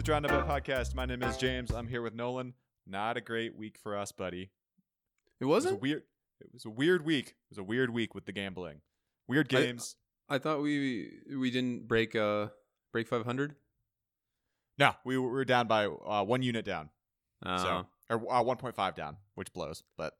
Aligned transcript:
the 0.00 0.04
Drawn 0.04 0.22
to 0.22 0.28
podcast. 0.28 0.94
My 0.94 1.04
name 1.04 1.22
is 1.22 1.36
James. 1.36 1.70
I'm 1.70 1.86
here 1.86 2.00
with 2.00 2.14
Nolan. 2.14 2.54
Not 2.86 3.18
a 3.18 3.20
great 3.20 3.54
week 3.54 3.76
for 3.82 3.98
us, 3.98 4.12
buddy. 4.12 4.44
It 4.44 4.48
It 5.40 5.44
was 5.44 5.66
a 5.66 5.68
wasn't. 5.68 5.82
weird. 5.82 6.02
It 6.40 6.46
was 6.54 6.64
a 6.64 6.70
weird 6.70 7.04
week. 7.04 7.28
It 7.28 7.34
was 7.50 7.58
a 7.58 7.62
weird 7.62 7.90
week 7.90 8.14
with 8.14 8.24
the 8.24 8.32
gambling. 8.32 8.80
Weird 9.28 9.54
I- 9.54 9.60
games. 9.60 9.96
I 10.26 10.38
thought 10.38 10.62
we 10.62 11.18
we 11.36 11.50
didn't 11.50 11.86
break 11.86 12.16
uh 12.16 12.46
break 12.92 13.08
500. 13.08 13.56
no, 14.78 14.94
we 15.04 15.18
were, 15.18 15.26
we 15.28 15.34
were 15.34 15.44
down 15.44 15.66
by 15.66 15.84
uh, 15.84 16.24
one 16.24 16.42
unit 16.42 16.64
down. 16.64 16.88
Uh, 17.44 17.58
so 17.58 17.86
or 18.08 18.32
uh, 18.32 18.42
1.5 18.42 18.94
down, 18.94 19.18
which 19.34 19.52
blows. 19.52 19.82
But 19.98 20.16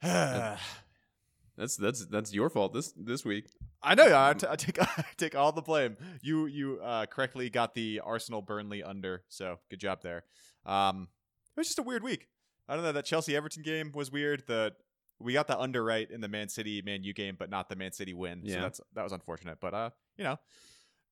that's 0.02 1.76
that's 1.76 2.06
that's 2.06 2.32
your 2.32 2.48
fault 2.48 2.72
this 2.72 2.94
this 2.96 3.26
week. 3.26 3.50
I 3.82 3.94
know. 3.94 4.04
I, 4.14 4.34
t- 4.34 4.46
I 4.48 4.56
take 4.56 4.80
I 4.98 5.04
take 5.16 5.34
all 5.34 5.52
the 5.52 5.62
blame. 5.62 5.96
You 6.22 6.46
you 6.46 6.80
uh, 6.82 7.06
correctly 7.06 7.48
got 7.50 7.74
the 7.74 8.00
Arsenal 8.04 8.42
Burnley 8.42 8.82
under, 8.82 9.24
so 9.28 9.58
good 9.70 9.80
job 9.80 10.02
there. 10.02 10.24
Um, 10.66 11.08
it 11.56 11.60
was 11.60 11.66
just 11.68 11.78
a 11.78 11.82
weird 11.82 12.02
week. 12.02 12.28
I 12.68 12.74
don't 12.74 12.84
know. 12.84 12.92
That 12.92 13.04
Chelsea 13.04 13.34
Everton 13.34 13.62
game 13.62 13.90
was 13.94 14.12
weird. 14.12 14.44
The 14.46 14.74
we 15.18 15.32
got 15.32 15.46
the 15.48 15.58
under 15.58 15.82
right 15.84 16.10
in 16.10 16.20
the 16.20 16.28
Man 16.28 16.48
City 16.48 16.82
Man 16.82 17.02
U 17.04 17.12
game, 17.12 17.36
but 17.38 17.50
not 17.50 17.68
the 17.68 17.76
Man 17.76 17.92
City 17.92 18.14
win. 18.14 18.42
So 18.46 18.52
Yeah. 18.54 18.60
that's 18.60 18.80
that 18.94 19.02
was 19.02 19.12
unfortunate. 19.12 19.58
But 19.60 19.74
uh, 19.74 19.90
you 20.16 20.24
know, 20.24 20.38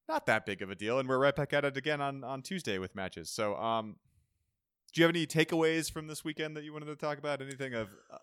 not 0.08 0.26
that 0.26 0.44
big 0.46 0.62
of 0.62 0.70
a 0.70 0.74
deal. 0.74 0.98
And 0.98 1.08
we're 1.08 1.18
right 1.18 1.34
back 1.34 1.52
at 1.52 1.64
it 1.64 1.76
again 1.76 2.00
on 2.00 2.22
on 2.22 2.42
Tuesday 2.42 2.78
with 2.78 2.94
matches. 2.94 3.30
So 3.30 3.56
um, 3.56 3.96
do 4.94 5.00
you 5.00 5.06
have 5.06 5.14
any 5.14 5.26
takeaways 5.26 5.90
from 5.90 6.06
this 6.06 6.24
weekend 6.24 6.56
that 6.56 6.64
you 6.64 6.72
wanted 6.72 6.86
to 6.86 6.96
talk 6.96 7.18
about? 7.18 7.42
Anything 7.42 7.74
of 7.74 7.88
uh, 8.10 8.18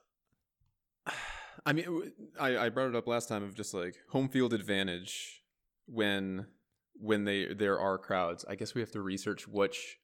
I 1.65 1.73
mean, 1.73 2.11
I 2.39 2.69
brought 2.69 2.89
it 2.89 2.95
up 2.95 3.07
last 3.07 3.27
time 3.27 3.43
of 3.43 3.55
just 3.55 3.73
like 3.73 3.95
home 4.09 4.29
field 4.29 4.53
advantage 4.53 5.41
when 5.87 6.47
when 6.93 7.25
they 7.25 7.53
there 7.53 7.79
are 7.79 7.97
crowds. 7.97 8.45
I 8.47 8.55
guess 8.55 8.75
we 8.75 8.81
have 8.81 8.91
to 8.91 9.01
research 9.01 9.47
which 9.47 9.97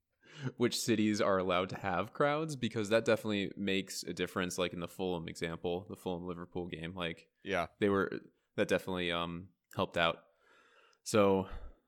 which 0.56 0.78
cities 0.78 1.20
are 1.20 1.38
allowed 1.38 1.70
to 1.70 1.76
have 1.76 2.12
crowds 2.12 2.56
because 2.56 2.90
that 2.90 3.04
definitely 3.04 3.52
makes 3.56 4.02
a 4.02 4.12
difference. 4.12 4.58
Like 4.58 4.72
in 4.72 4.80
the 4.80 4.88
Fulham 4.88 5.28
example, 5.28 5.86
the 5.88 5.96
Fulham 5.96 6.26
Liverpool 6.26 6.66
game, 6.66 6.94
like 6.94 7.26
yeah 7.42 7.66
they 7.80 7.88
were 7.88 8.12
that 8.56 8.68
definitely 8.68 9.10
um 9.10 9.48
helped 9.74 9.96
out. 9.96 10.18
So, 11.04 11.46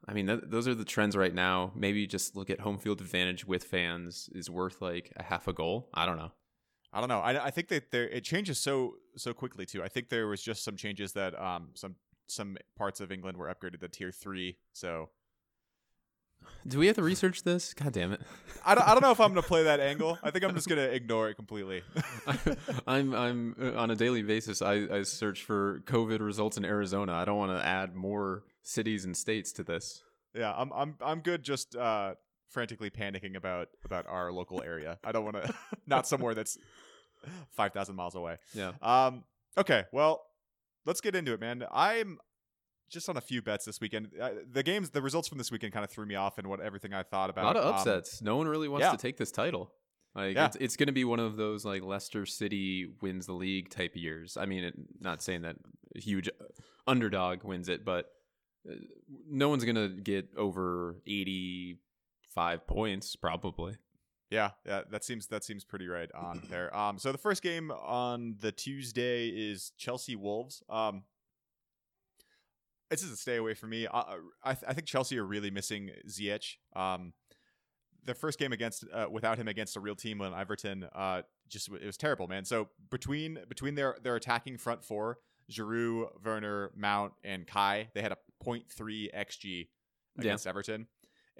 I 0.09 0.15
mean, 0.15 0.29
th- 0.29 0.45
those 0.47 0.67
are 0.67 0.75
the 0.75 0.84
trends 0.84 1.15
right 1.15 1.34
now. 1.34 1.73
Maybe 1.75 2.07
just 2.07 2.37
look 2.37 2.49
at 2.49 2.61
home 2.61 2.79
field 2.79 3.03
advantage 3.03 3.45
with 3.45 3.65
fans 3.65 4.31
is 4.33 4.49
worth 4.49 4.81
like 4.81 5.12
a 5.17 5.23
half 5.23 5.47
a 5.47 5.53
goal. 5.53 5.91
I 5.93 6.07
don't 6.07 6.17
know. 6.17 6.33
I 6.93 7.01
don't 7.01 7.09
know. 7.09 7.21
I, 7.21 7.47
I 7.47 7.51
think 7.51 7.69
that 7.69 7.91
there 7.93 8.09
it 8.09 8.25
changes 8.25 8.59
so 8.59 8.95
so 9.17 9.33
quickly 9.33 9.65
too. 9.67 9.83
I 9.83 9.89
think 9.89 10.09
there 10.09 10.27
was 10.27 10.43
just 10.43 10.65
some 10.65 10.77
changes 10.77 11.13
that 11.13 11.41
um 11.41 11.69
some 11.75 11.95
some 12.27 12.57
parts 12.77 13.01
of 13.01 13.11
England 13.13 13.37
were 13.39 13.47
upgraded 13.53 13.81
to 13.81 13.89
tier 13.89 14.11
three. 14.13 14.57
So 14.73 15.11
Do 16.67 16.79
we 16.79 16.87
have 16.87 16.97
to 16.97 17.03
research 17.03 17.43
this? 17.43 17.75
God 17.75 17.93
damn 17.93 18.13
it! 18.13 18.21
I 18.65 18.75
don't, 18.75 18.87
I 18.87 18.93
don't 18.93 19.03
know 19.03 19.11
if 19.13 19.21
I'm 19.21 19.31
gonna 19.31 19.43
play 19.43 19.65
that 19.65 19.79
angle. 19.91 20.19
I 20.23 20.31
think 20.31 20.45
I'm 20.45 20.55
just 20.55 20.69
gonna 20.69 20.83
ignore 20.83 21.29
it 21.29 21.35
completely. 21.35 21.83
I'm 22.87 23.15
I'm 23.15 23.57
uh, 23.61 23.73
on 23.75 23.91
a 23.91 23.97
daily 23.97 24.23
basis. 24.23 24.61
I 24.63 24.87
I 24.91 25.03
search 25.03 25.45
for 25.45 25.81
COVID 25.87 26.21
results 26.21 26.56
in 26.56 26.65
Arizona. 26.65 27.12
I 27.12 27.25
don't 27.25 27.39
want 27.39 27.56
to 27.59 27.65
add 27.65 27.95
more 27.95 28.43
cities 28.62 29.05
and 29.05 29.17
states 29.17 29.53
to 29.53 29.62
this. 29.62 30.03
yeah, 30.34 30.53
I'm 30.56 30.73
I'm 30.73 30.95
I'm 31.00 31.21
good. 31.21 31.43
Just 31.43 31.77
uh 31.77 32.15
frantically 32.50 32.91
panicking 32.91 33.37
about 33.37 33.69
about 33.84 34.06
our 34.06 34.31
local 34.33 34.62
area. 34.62 34.99
I 35.03 35.12
don't 35.12 35.25
want 35.25 35.37
to 35.43 35.55
not 35.87 36.06
somewhere 36.06 36.34
that's 36.34 36.59
five 37.53 37.72
thousand 37.72 37.97
miles 37.97 38.15
away. 38.15 38.37
Yeah. 38.55 38.72
Um. 38.83 39.25
Okay. 39.59 39.84
Well, 39.93 40.22
let's 40.87 41.00
get 41.00 41.15
into 41.15 41.33
it, 41.33 41.41
man. 41.41 41.65
I'm 41.72 42.19
just 42.91 43.09
on 43.09 43.16
a 43.16 43.21
few 43.21 43.41
bets 43.41 43.65
this 43.65 43.81
weekend. 43.81 44.09
Uh, 44.21 44.31
the 44.50 44.62
games, 44.62 44.91
the 44.91 45.00
results 45.03 45.28
from 45.28 45.38
this 45.38 45.50
weekend, 45.53 45.72
kind 45.72 45.84
of 45.84 45.91
threw 45.91 46.05
me 46.06 46.16
off 46.16 46.38
and 46.38 46.49
what 46.49 46.61
everything 46.61 46.93
I 46.93 47.03
thought 47.05 47.31
A 47.31 47.33
about. 47.33 47.44
lot 47.44 47.56
of 47.56 47.65
Um, 47.66 47.75
upsets. 47.75 48.21
no 48.21 48.37
one 48.37 48.49
really 48.49 48.69
wants 48.69 48.84
yeah. 48.84 48.91
to 48.91 48.97
take 48.97 49.17
this 49.17 49.31
title. 49.31 49.71
Like 50.15 50.34
Yeah. 50.34 50.47
it's, 50.47 50.56
it's 50.56 50.77
going 50.77 50.88
to 50.88 50.93
be 50.93 51.05
one 51.05 51.21
of 51.21 51.37
those 51.37 51.65
like 51.65 51.84
Leicester 51.84 52.27
City 52.27 52.88
wins 53.00 53.27
the 53.27 53.32
league 53.32 53.71
type 53.71 53.93
years. 53.94 54.37
I 54.37 54.47
mean, 54.47 54.65
it, 54.65 54.75
not 54.99 55.22
saying 55.22 55.43
that 55.43 55.55
a 55.94 56.00
huge 56.00 56.28
underdog 56.88 57.44
wins 57.44 57.69
it, 57.69 57.84
but 57.84 58.06
uh, 58.69 58.75
no 59.28 59.49
one's 59.49 59.65
going 59.65 59.77
to 59.77 59.88
get 59.88 60.28
over 60.37 60.97
85 62.37 62.67
points 62.67 63.17
probably. 63.17 63.77
Yeah, 64.31 64.51
yeah, 64.65 64.83
that 64.91 65.03
seems 65.03 65.27
that 65.29 65.43
seems 65.43 65.65
pretty 65.65 65.89
right 65.89 66.11
on 66.15 66.41
there. 66.51 66.75
Um, 66.77 66.99
so 66.99 67.11
the 67.11 67.19
first 67.19 67.43
game 67.43 67.73
on 67.73 68.37
the 68.41 68.53
Tuesday 68.53 69.29
is 69.29 69.73
Chelsea 69.77 70.15
Wolves. 70.15 70.63
Um, 70.69 71.03
this 72.91 73.03
is 73.03 73.11
a 73.11 73.17
stay 73.17 73.37
away 73.37 73.55
from 73.55 73.71
me. 73.71 73.89
Uh, 73.89 74.03
I 74.45 74.51
I 74.51 74.55
think 74.75 74.87
Chelsea 74.87 75.19
are 75.19 75.25
really 75.27 75.51
missing 75.51 75.91
Ziyech. 76.09 76.57
Um, 76.77 77.13
the 78.05 78.15
first 78.15 78.39
game 78.39 78.53
against 78.53 78.85
uh, 78.93 79.07
without 79.11 79.37
him 79.37 79.49
against 79.49 79.77
a 79.77 79.81
real 79.81 79.97
team 79.97 80.21
on 80.21 80.33
Everton, 80.33 80.85
uh, 80.95 81.23
just 81.49 81.69
it 81.69 81.85
was 81.85 81.97
terrible, 81.97 82.29
man. 82.29 82.45
So 82.45 82.69
between 82.89 83.41
between 83.49 83.75
their 83.75 83.97
their 84.01 84.15
attacking 84.15 84.59
front 84.59 84.85
four, 84.85 85.19
Giroud, 85.51 86.25
Werner, 86.25 86.71
Mount, 86.77 87.15
and 87.25 87.49
Kai, 87.49 87.89
they 87.95 88.01
had 88.01 88.12
a 88.12 88.19
0.3 88.45 89.11
xG 89.12 89.69
Yeah. 90.17 90.21
against 90.23 90.47
Everton. 90.47 90.87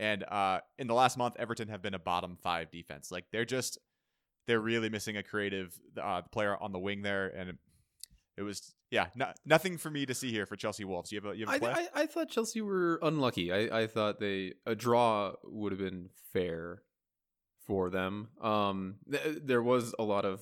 And 0.01 0.25
uh, 0.25 0.61
in 0.79 0.87
the 0.87 0.95
last 0.95 1.19
month, 1.19 1.37
Everton 1.39 1.69
have 1.69 1.83
been 1.83 1.93
a 1.95 1.99
bottom 1.99 2.37
five 2.43 2.71
defense. 2.71 3.13
Like 3.13 3.27
they're 3.31 3.45
just 3.45 3.79
they're 4.47 4.59
really 4.59 4.89
missing 4.89 5.17
a 5.19 5.23
creative 5.23 5.79
uh, 6.03 6.23
player 6.23 6.57
on 6.61 6.73
the 6.73 6.79
wing 6.79 7.03
there, 7.03 7.29
and 7.29 7.59
it 8.39 8.43
was 8.43 8.75
yeah, 8.91 9.09
no, 9.15 9.27
nothing 9.45 9.77
for 9.77 9.91
me 9.91 10.07
to 10.07 10.15
see 10.15 10.31
here 10.33 10.47
for 10.47 10.57
Chelsea 10.57 10.85
Wolves. 10.85 11.13
You 11.13 11.21
have 11.21 11.31
a 11.33 11.37
you 11.37 11.45
have 11.47 11.55
a 11.55 11.57
I, 11.57 11.59
play? 11.59 11.87
I, 11.95 12.03
I 12.03 12.07
thought 12.07 12.31
Chelsea 12.31 12.63
were 12.63 12.99
unlucky. 13.03 13.53
I, 13.53 13.83
I 13.83 13.87
thought 13.87 14.19
they 14.21 14.55
a 14.65 14.75
draw 14.75 15.35
would 15.45 15.71
have 15.73 15.79
been 15.79 16.09
fair 16.33 16.83
for 17.67 17.91
them. 17.91 18.29
Um, 18.41 18.97
th- 19.13 19.41
there 19.45 19.63
was 19.63 19.95
a 19.99 20.03
lot 20.03 20.25
of, 20.25 20.41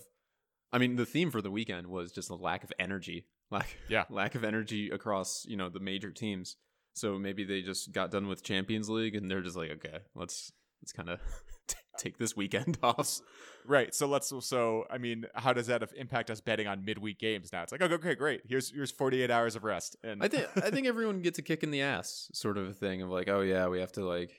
I 0.72 0.78
mean, 0.78 0.94
the 0.96 1.04
theme 1.04 1.30
for 1.32 1.42
the 1.42 1.50
weekend 1.50 1.88
was 1.88 2.12
just 2.12 2.30
a 2.30 2.36
lack 2.36 2.62
of 2.64 2.72
energy, 2.78 3.26
like 3.50 3.76
Yeah. 3.88 4.04
lack 4.08 4.34
of 4.36 4.44
energy 4.44 4.88
across 4.90 5.44
you 5.48 5.56
know 5.56 5.68
the 5.68 5.80
major 5.80 6.12
teams. 6.12 6.56
So 6.98 7.18
maybe 7.18 7.44
they 7.44 7.62
just 7.62 7.92
got 7.92 8.10
done 8.10 8.28
with 8.28 8.42
Champions 8.42 8.88
League 8.88 9.14
and 9.14 9.30
they're 9.30 9.42
just 9.42 9.56
like, 9.56 9.70
okay, 9.70 9.98
let's 10.14 10.52
let's 10.82 10.92
kind 10.92 11.08
of 11.08 11.20
take 11.98 12.18
this 12.18 12.36
weekend 12.36 12.78
off. 12.82 13.20
Right. 13.66 13.94
So 13.94 14.06
let's. 14.06 14.32
So 14.40 14.84
I 14.90 14.98
mean, 14.98 15.26
how 15.34 15.52
does 15.52 15.66
that 15.66 15.82
impact 15.96 16.30
us 16.30 16.40
betting 16.40 16.66
on 16.66 16.84
midweek 16.84 17.18
games 17.18 17.52
now? 17.52 17.62
It's 17.62 17.72
like, 17.72 17.82
okay, 17.82 17.94
okay, 17.94 18.14
great. 18.14 18.42
Here's 18.46 18.70
here's 18.70 18.90
48 18.90 19.30
hours 19.30 19.56
of 19.56 19.64
rest. 19.64 19.96
And 20.02 20.22
I 20.22 20.28
think 20.28 20.46
I 20.56 20.70
think 20.70 20.86
everyone 20.86 21.20
gets 21.22 21.38
a 21.38 21.42
kick 21.42 21.62
in 21.62 21.70
the 21.70 21.82
ass, 21.82 22.30
sort 22.32 22.56
of 22.58 22.68
a 22.68 22.72
thing 22.72 23.02
of 23.02 23.10
like, 23.10 23.28
oh 23.28 23.40
yeah, 23.40 23.68
we 23.68 23.80
have 23.80 23.92
to 23.92 24.04
like, 24.04 24.30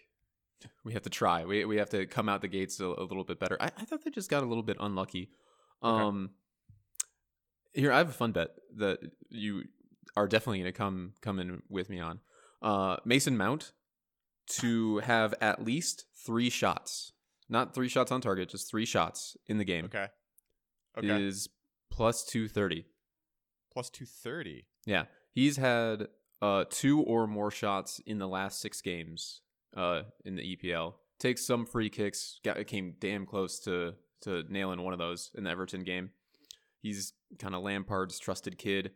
we 0.84 0.94
have 0.94 1.04
to 1.04 1.10
try, 1.10 1.46
we 1.46 1.66
we 1.66 1.78
have 1.78 1.90
to 1.92 2.06
come 2.06 2.30
out 2.30 2.42
the 2.42 2.48
gates 2.48 2.80
a, 2.80 2.86
a 2.86 3.04
little 3.04 3.24
bit 3.24 3.40
better. 3.40 3.58
I, 3.60 3.68
I 3.78 3.86
thought 3.86 4.04
they 4.04 4.12
just 4.12 4.30
got 4.30 4.44
a 4.44 4.48
little 4.48 4.64
bit 4.64 4.78
unlucky. 4.80 5.30
Okay. 5.84 6.04
Um, 6.04 6.32
here 7.74 7.92
I 7.92 7.98
have 8.00 8.10
a 8.10 8.14
fun 8.14 8.32
bet 8.32 8.50
that 8.78 9.00
you 9.30 9.64
are 10.16 10.28
definitely 10.28 10.60
going 10.60 10.72
to 10.72 10.78
come 10.78 11.14
come 11.22 11.40
in 11.40 11.62
with 11.70 11.90
me 11.90 12.00
on. 12.00 12.20
Uh, 12.62 12.98
Mason 13.06 13.38
Mount 13.38 13.72
to 14.60 14.98
have 15.00 15.34
at 15.40 15.64
least 15.64 16.06
three 16.26 16.50
shots, 16.50 17.14
not 17.48 17.74
three 17.74 17.88
shots 17.90 18.12
on 18.12 18.22
target, 18.22 18.50
just 18.50 18.70
three 18.70 18.86
shots 18.86 19.38
in 19.48 19.58
the 19.58 19.64
game 19.66 19.86
okay, 19.86 20.08
okay, 20.98 21.24
is 21.24 21.48
plus 21.92 22.24
two 22.26 22.48
thirty. 22.48 22.86
plus 23.72 23.90
230. 23.90 24.66
Yeah, 24.86 25.06
he's 25.34 25.58
had 25.58 26.08
uh 26.42 26.66
two 26.70 27.02
or 27.02 27.28
more 27.28 27.52
shots 27.52 28.00
in 28.06 28.18
the 28.18 28.28
last 28.28 28.60
six 28.62 28.82
games 28.82 29.42
uh 29.76 30.04
in 30.26 30.36
the 30.36 30.56
EPL. 30.56 30.94
Takes 31.20 31.46
some 31.46 31.66
free 31.66 31.90
kicks. 31.90 32.40
Got 32.44 32.58
it 32.58 32.68
came 32.68 32.96
damn 33.00 33.26
close 33.26 33.60
to 33.62 33.94
to 34.22 34.44
nailing 34.50 34.84
one 34.84 34.94
of 34.94 35.00
those 35.00 35.32
in 35.36 35.44
the 35.44 35.50
Everton 35.50 35.84
game. 35.84 36.12
He's 36.82 37.14
kind 37.38 37.54
of 37.56 37.62
Lampard's 37.62 38.20
trusted 38.20 38.58
kid. 38.58 38.92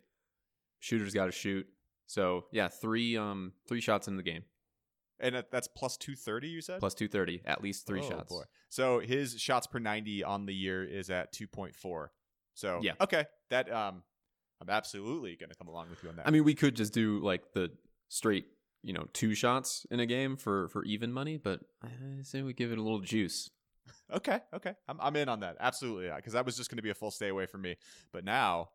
Shooter's 0.79 1.13
got 1.13 1.25
to 1.25 1.31
shoot. 1.31 1.67
So 2.13 2.45
yeah, 2.51 2.67
three 2.67 3.17
um 3.17 3.53
three 3.67 3.81
shots 3.81 4.07
in 4.07 4.17
the 4.17 4.23
game, 4.23 4.43
And 5.19 5.43
that's 5.51 5.67
plus 5.67 5.97
230. 5.97 6.47
You 6.47 6.61
said 6.61 6.79
plus 6.79 6.93
two 6.93 7.07
thirty, 7.07 7.41
at 7.43 7.63
least 7.63 7.87
three 7.87 8.01
Oh, 8.03 8.09
shots. 8.09 8.29
boy. 8.31 8.43
So 8.69 8.99
his 8.99 9.39
shots 9.41 9.65
per 9.65 9.79
90 9.79 10.23
on 10.23 10.45
the 10.45 10.53
year 10.53 10.83
is 10.83 11.09
at 11.09 11.33
2.4. 11.33 12.09
So 12.53 12.81
Yeah. 12.83 12.93
okay, 13.01 13.25
that 13.49 13.71
um, 13.71 14.03
I'm 14.61 14.69
absolutely 14.69 15.35
gonna 15.35 15.55
come 15.55 15.67
along 15.67 15.89
with 15.89 16.03
you 16.03 16.09
on 16.09 16.17
that. 16.17 16.27
I 16.27 16.29
mean, 16.29 16.43
we 16.43 16.53
could 16.53 16.75
just 16.75 16.93
do 16.93 17.19
like 17.19 17.51
the 17.53 17.71
straight, 18.09 18.45
you 18.83 18.93
know, 18.93 19.07
two 19.13 19.33
shots 19.33 19.87
in 19.89 19.99
a 19.99 20.05
game 20.05 20.37
for 20.37 20.67
for 20.67 20.85
even 20.85 21.11
money, 21.11 21.37
but 21.37 21.61
I 21.83 21.89
say 22.21 22.43
we 22.43 22.53
give 22.53 22.71
it 22.71 22.77
a 22.77 22.83
little 22.83 23.01
juice. 23.01 23.49
okay, 24.13 24.39
okay, 24.53 24.75
I'm 24.87 25.01
I'm 25.01 25.15
in 25.15 25.29
on 25.29 25.39
that 25.39 25.57
absolutely 25.59 26.11
because 26.15 26.33
that 26.33 26.45
was 26.45 26.57
just 26.57 26.69
gonna 26.69 26.83
be 26.83 26.91
a 26.91 26.95
full 26.95 27.09
stay 27.09 27.29
away 27.29 27.47
from 27.47 27.63
me. 27.63 27.75
But 28.11 28.23
now, 28.23 28.69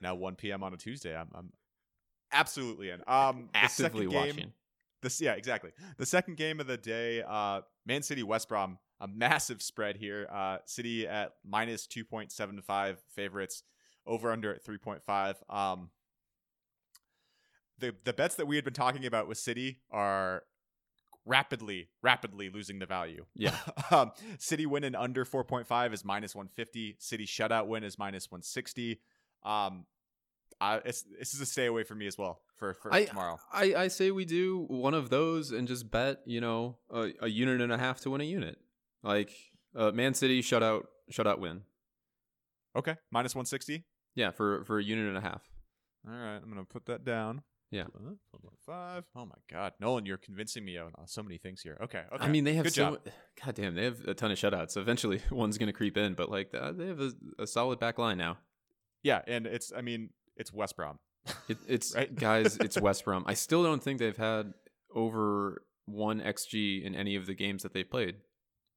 now 0.00 0.14
1 0.14 0.36
p.m. 0.36 0.62
on 0.62 0.72
a 0.72 0.76
Tuesday, 0.76 1.16
I'm 1.16 1.30
I'm 1.34 1.52
absolutely 2.32 2.90
in. 2.90 3.02
Um, 3.06 3.48
the 3.52 3.58
Actively 3.58 4.06
game, 4.06 4.14
watching. 4.14 4.52
This 5.02 5.20
yeah, 5.20 5.32
exactly. 5.32 5.70
The 5.96 6.06
second 6.06 6.36
game 6.36 6.60
of 6.60 6.66
the 6.66 6.76
day, 6.76 7.22
uh, 7.26 7.62
Man 7.86 8.02
City 8.02 8.22
West 8.22 8.48
Brom, 8.48 8.78
a 9.00 9.08
massive 9.08 9.62
spread 9.62 9.96
here. 9.96 10.28
Uh, 10.30 10.58
City 10.66 11.06
at 11.06 11.34
minus 11.44 11.86
two 11.86 12.04
point 12.04 12.32
seven 12.32 12.60
five 12.60 12.98
favorites, 13.14 13.62
over 14.06 14.30
under 14.30 14.54
at 14.54 14.62
three 14.62 14.78
point 14.78 15.02
five. 15.02 15.42
Um, 15.48 15.90
the 17.78 17.94
the 18.04 18.12
bets 18.12 18.34
that 18.36 18.46
we 18.46 18.56
had 18.56 18.64
been 18.64 18.74
talking 18.74 19.06
about 19.06 19.26
with 19.26 19.38
City 19.38 19.80
are 19.90 20.42
rapidly, 21.24 21.88
rapidly 22.02 22.50
losing 22.50 22.78
the 22.78 22.86
value. 22.86 23.24
Yeah. 23.34 23.56
um, 23.90 24.12
City 24.38 24.66
win 24.66 24.84
in 24.84 24.94
under 24.94 25.24
4.5 25.24 25.92
is 25.92 26.04
minus 26.04 26.34
150. 26.34 26.96
City 26.98 27.26
shutout 27.26 27.66
win 27.66 27.84
is 27.84 27.98
minus 27.98 28.30
160. 28.30 29.00
Um, 29.44 29.86
I, 30.60 30.76
it's, 30.84 31.04
this 31.18 31.34
is 31.34 31.40
a 31.40 31.46
stay 31.46 31.66
away 31.66 31.84
for 31.84 31.94
me 31.94 32.06
as 32.06 32.18
well 32.18 32.40
for, 32.56 32.74
for 32.74 32.92
I, 32.92 33.04
tomorrow. 33.04 33.38
I, 33.52 33.74
I 33.74 33.88
say 33.88 34.10
we 34.10 34.24
do 34.24 34.66
one 34.68 34.94
of 34.94 35.08
those 35.08 35.50
and 35.52 35.66
just 35.66 35.90
bet, 35.90 36.20
you 36.26 36.40
know, 36.40 36.76
a, 36.92 37.10
a 37.22 37.28
unit 37.28 37.60
and 37.60 37.72
a 37.72 37.78
half 37.78 38.00
to 38.00 38.10
win 38.10 38.20
a 38.20 38.24
unit. 38.24 38.58
Like 39.02 39.32
uh, 39.74 39.90
Man 39.92 40.14
City 40.14 40.42
shutout 40.42 40.84
shutout 41.10 41.38
win. 41.38 41.62
Okay, 42.76 42.96
minus 43.10 43.34
160. 43.34 43.84
Yeah, 44.14 44.30
for 44.30 44.64
for 44.64 44.78
a 44.78 44.84
unit 44.84 45.08
and 45.08 45.16
a 45.16 45.20
half. 45.20 45.42
All 46.06 46.14
right, 46.14 46.36
I'm 46.36 46.48
gonna 46.48 46.64
put 46.64 46.86
that 46.86 47.04
down. 47.04 47.42
Yeah. 47.70 47.84
4.5. 48.34 49.04
Oh 49.14 49.26
my 49.26 49.36
God, 49.48 49.74
Nolan, 49.78 50.04
you're 50.04 50.16
convincing 50.16 50.64
me 50.64 50.76
on, 50.76 50.90
so 51.06 51.22
many 51.22 51.38
things 51.38 51.62
here. 51.62 51.78
Okay, 51.80 52.02
okay. 52.12 52.24
I 52.24 52.28
mean, 52.28 52.42
they 52.42 52.54
have 52.54 52.64
Good 52.64 52.74
so. 52.74 52.90
job. 52.90 52.98
God 53.44 53.54
damn, 53.54 53.76
they 53.76 53.84
have 53.84 54.00
a 54.08 54.14
ton 54.14 54.32
of 54.32 54.38
shutouts. 54.38 54.76
Eventually, 54.76 55.22
one's 55.30 55.56
gonna 55.56 55.72
creep 55.72 55.96
in, 55.96 56.14
but 56.14 56.30
like 56.30 56.50
they 56.52 56.86
have 56.86 57.00
a, 57.00 57.12
a 57.38 57.46
solid 57.46 57.78
back 57.78 57.98
line 57.98 58.18
now. 58.18 58.38
Yeah, 59.02 59.22
and 59.26 59.46
it's 59.46 59.72
I 59.74 59.80
mean 59.80 60.10
it's 60.40 60.52
West 60.52 60.76
Brom. 60.76 60.98
It, 61.48 61.58
it's 61.68 61.94
Right? 61.96 62.12
guys, 62.14 62.56
it's 62.56 62.80
West 62.88 63.04
Brom. 63.04 63.24
I 63.26 63.34
still 63.34 63.62
don't 63.62 63.82
think 63.82 63.98
they've 64.00 64.16
had 64.16 64.54
over 64.94 65.62
one 65.86 66.20
xG 66.20 66.84
in 66.84 66.94
any 66.94 67.14
of 67.16 67.26
the 67.26 67.34
games 67.34 67.62
that 67.62 67.72
they've 67.72 67.88
played. 67.88 68.16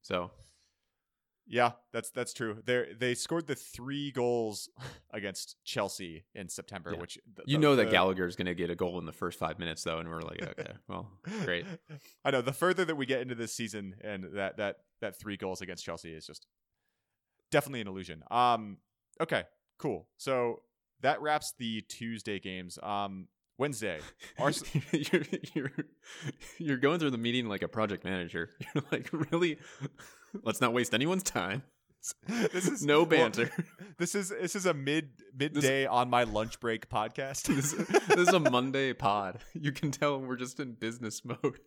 So 0.01 0.31
Yeah, 1.48 1.71
that's 1.92 2.10
that's 2.12 2.33
true. 2.33 2.57
They 2.65 2.88
they 2.98 3.15
scored 3.15 3.48
the 3.48 3.56
three 3.56 4.12
goals 4.12 4.69
against 5.13 5.57
Chelsea 5.63 6.25
in 6.36 6.50
September, 6.50 6.92
Yeah. 6.94 7.00
which 7.01 7.13
th- 7.36 7.45
you 7.48 7.57
the- 7.57 7.62
know 7.62 7.75
that 7.75 7.89
Gallagher 7.92 8.25
is 8.27 8.36
gonna 8.36 8.54
get 8.54 8.69
a 8.69 8.75
goal 8.75 9.00
in 9.00 9.06
the 9.06 9.12
first 9.13 9.39
five 9.39 9.60
minutes, 9.60 9.83
though, 9.83 10.00
and 10.00 10.07
we're 10.10 10.21
like, 10.21 10.42
okay, 10.42 10.74
well, 10.88 11.10
great. 11.45 11.65
I 12.25 12.31
know 12.31 12.42
the 12.42 12.54
further 12.54 12.86
that 12.86 12.95
we 12.95 13.06
get 13.06 13.21
into 13.21 13.36
this 13.36 13.54
season, 13.54 13.95
and 14.01 14.25
that 14.36 14.57
that 14.57 14.77
that 15.01 15.19
three 15.19 15.38
goals 15.38 15.62
against 15.62 15.83
Chelsea 15.86 16.13
is 16.13 16.25
just 16.25 16.48
definitely 17.51 17.81
an 17.81 17.88
illusion. 17.88 18.24
Um, 18.31 18.77
okay, 19.21 19.44
cool. 19.80 20.07
So 20.18 20.62
that 21.03 21.21
wraps 21.21 21.53
the 21.57 21.81
Tuesday 21.81 22.39
games. 22.39 22.79
Um, 22.81 23.27
Wednesday, 23.59 24.00
Ars- 24.39 24.63
you're, 24.91 25.21
you're 25.53 25.71
you're 26.57 26.77
going 26.77 27.00
through 27.00 27.11
the 27.11 27.17
meeting 27.19 27.47
like 27.47 27.61
a 27.61 27.67
project 27.67 28.03
manager. 28.03 28.50
You're 28.73 28.83
like, 28.91 29.09
really? 29.31 29.59
Let's 30.41 30.59
not 30.59 30.73
waste 30.73 30.94
anyone's 30.95 31.21
time. 31.21 31.61
this 32.27 32.67
is 32.67 32.83
No 32.85 33.03
well, 33.03 33.29
banter. 33.29 33.51
this 34.00 34.15
is 34.15 34.29
this 34.29 34.55
is 34.55 34.65
a 34.65 34.73
mid 34.73 35.09
midday 35.38 35.85
on 35.85 36.09
my 36.09 36.23
lunch 36.23 36.59
break 36.59 36.89
podcast. 36.89 37.44
this, 37.44 37.73
this 38.07 38.27
is 38.27 38.33
a 38.33 38.39
Monday 38.39 38.91
pod. 38.94 39.39
You 39.53 39.71
can 39.71 39.91
tell 39.91 40.19
we're 40.19 40.35
just 40.35 40.59
in 40.59 40.73
business 40.73 41.23
mode. 41.23 41.59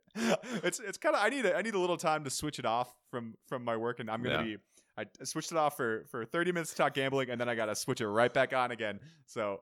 it's 0.62 0.80
it's 0.80 0.98
kind 0.98 1.14
of 1.16 1.22
I 1.22 1.28
need 1.28 1.46
a, 1.46 1.56
I 1.56 1.62
need 1.62 1.74
a 1.74 1.78
little 1.78 1.96
time 1.96 2.24
to 2.24 2.30
switch 2.30 2.58
it 2.58 2.64
off 2.66 2.94
from 3.10 3.34
from 3.46 3.64
my 3.64 3.76
work, 3.76 4.00
and 4.00 4.10
I'm 4.10 4.22
gonna 4.22 4.36
Yeah. 4.38 4.42
be 4.42 4.56
I 4.98 5.06
switched 5.24 5.52
it 5.52 5.58
off 5.58 5.76
for 5.76 6.04
for 6.10 6.24
30 6.24 6.52
minutes 6.52 6.70
to 6.72 6.76
talk 6.76 6.94
gambling, 6.94 7.30
and 7.30 7.40
then 7.40 7.48
I 7.48 7.54
gotta 7.54 7.74
switch 7.74 8.00
it 8.00 8.08
right 8.08 8.32
back 8.32 8.52
on 8.52 8.70
again. 8.72 9.00
So 9.26 9.60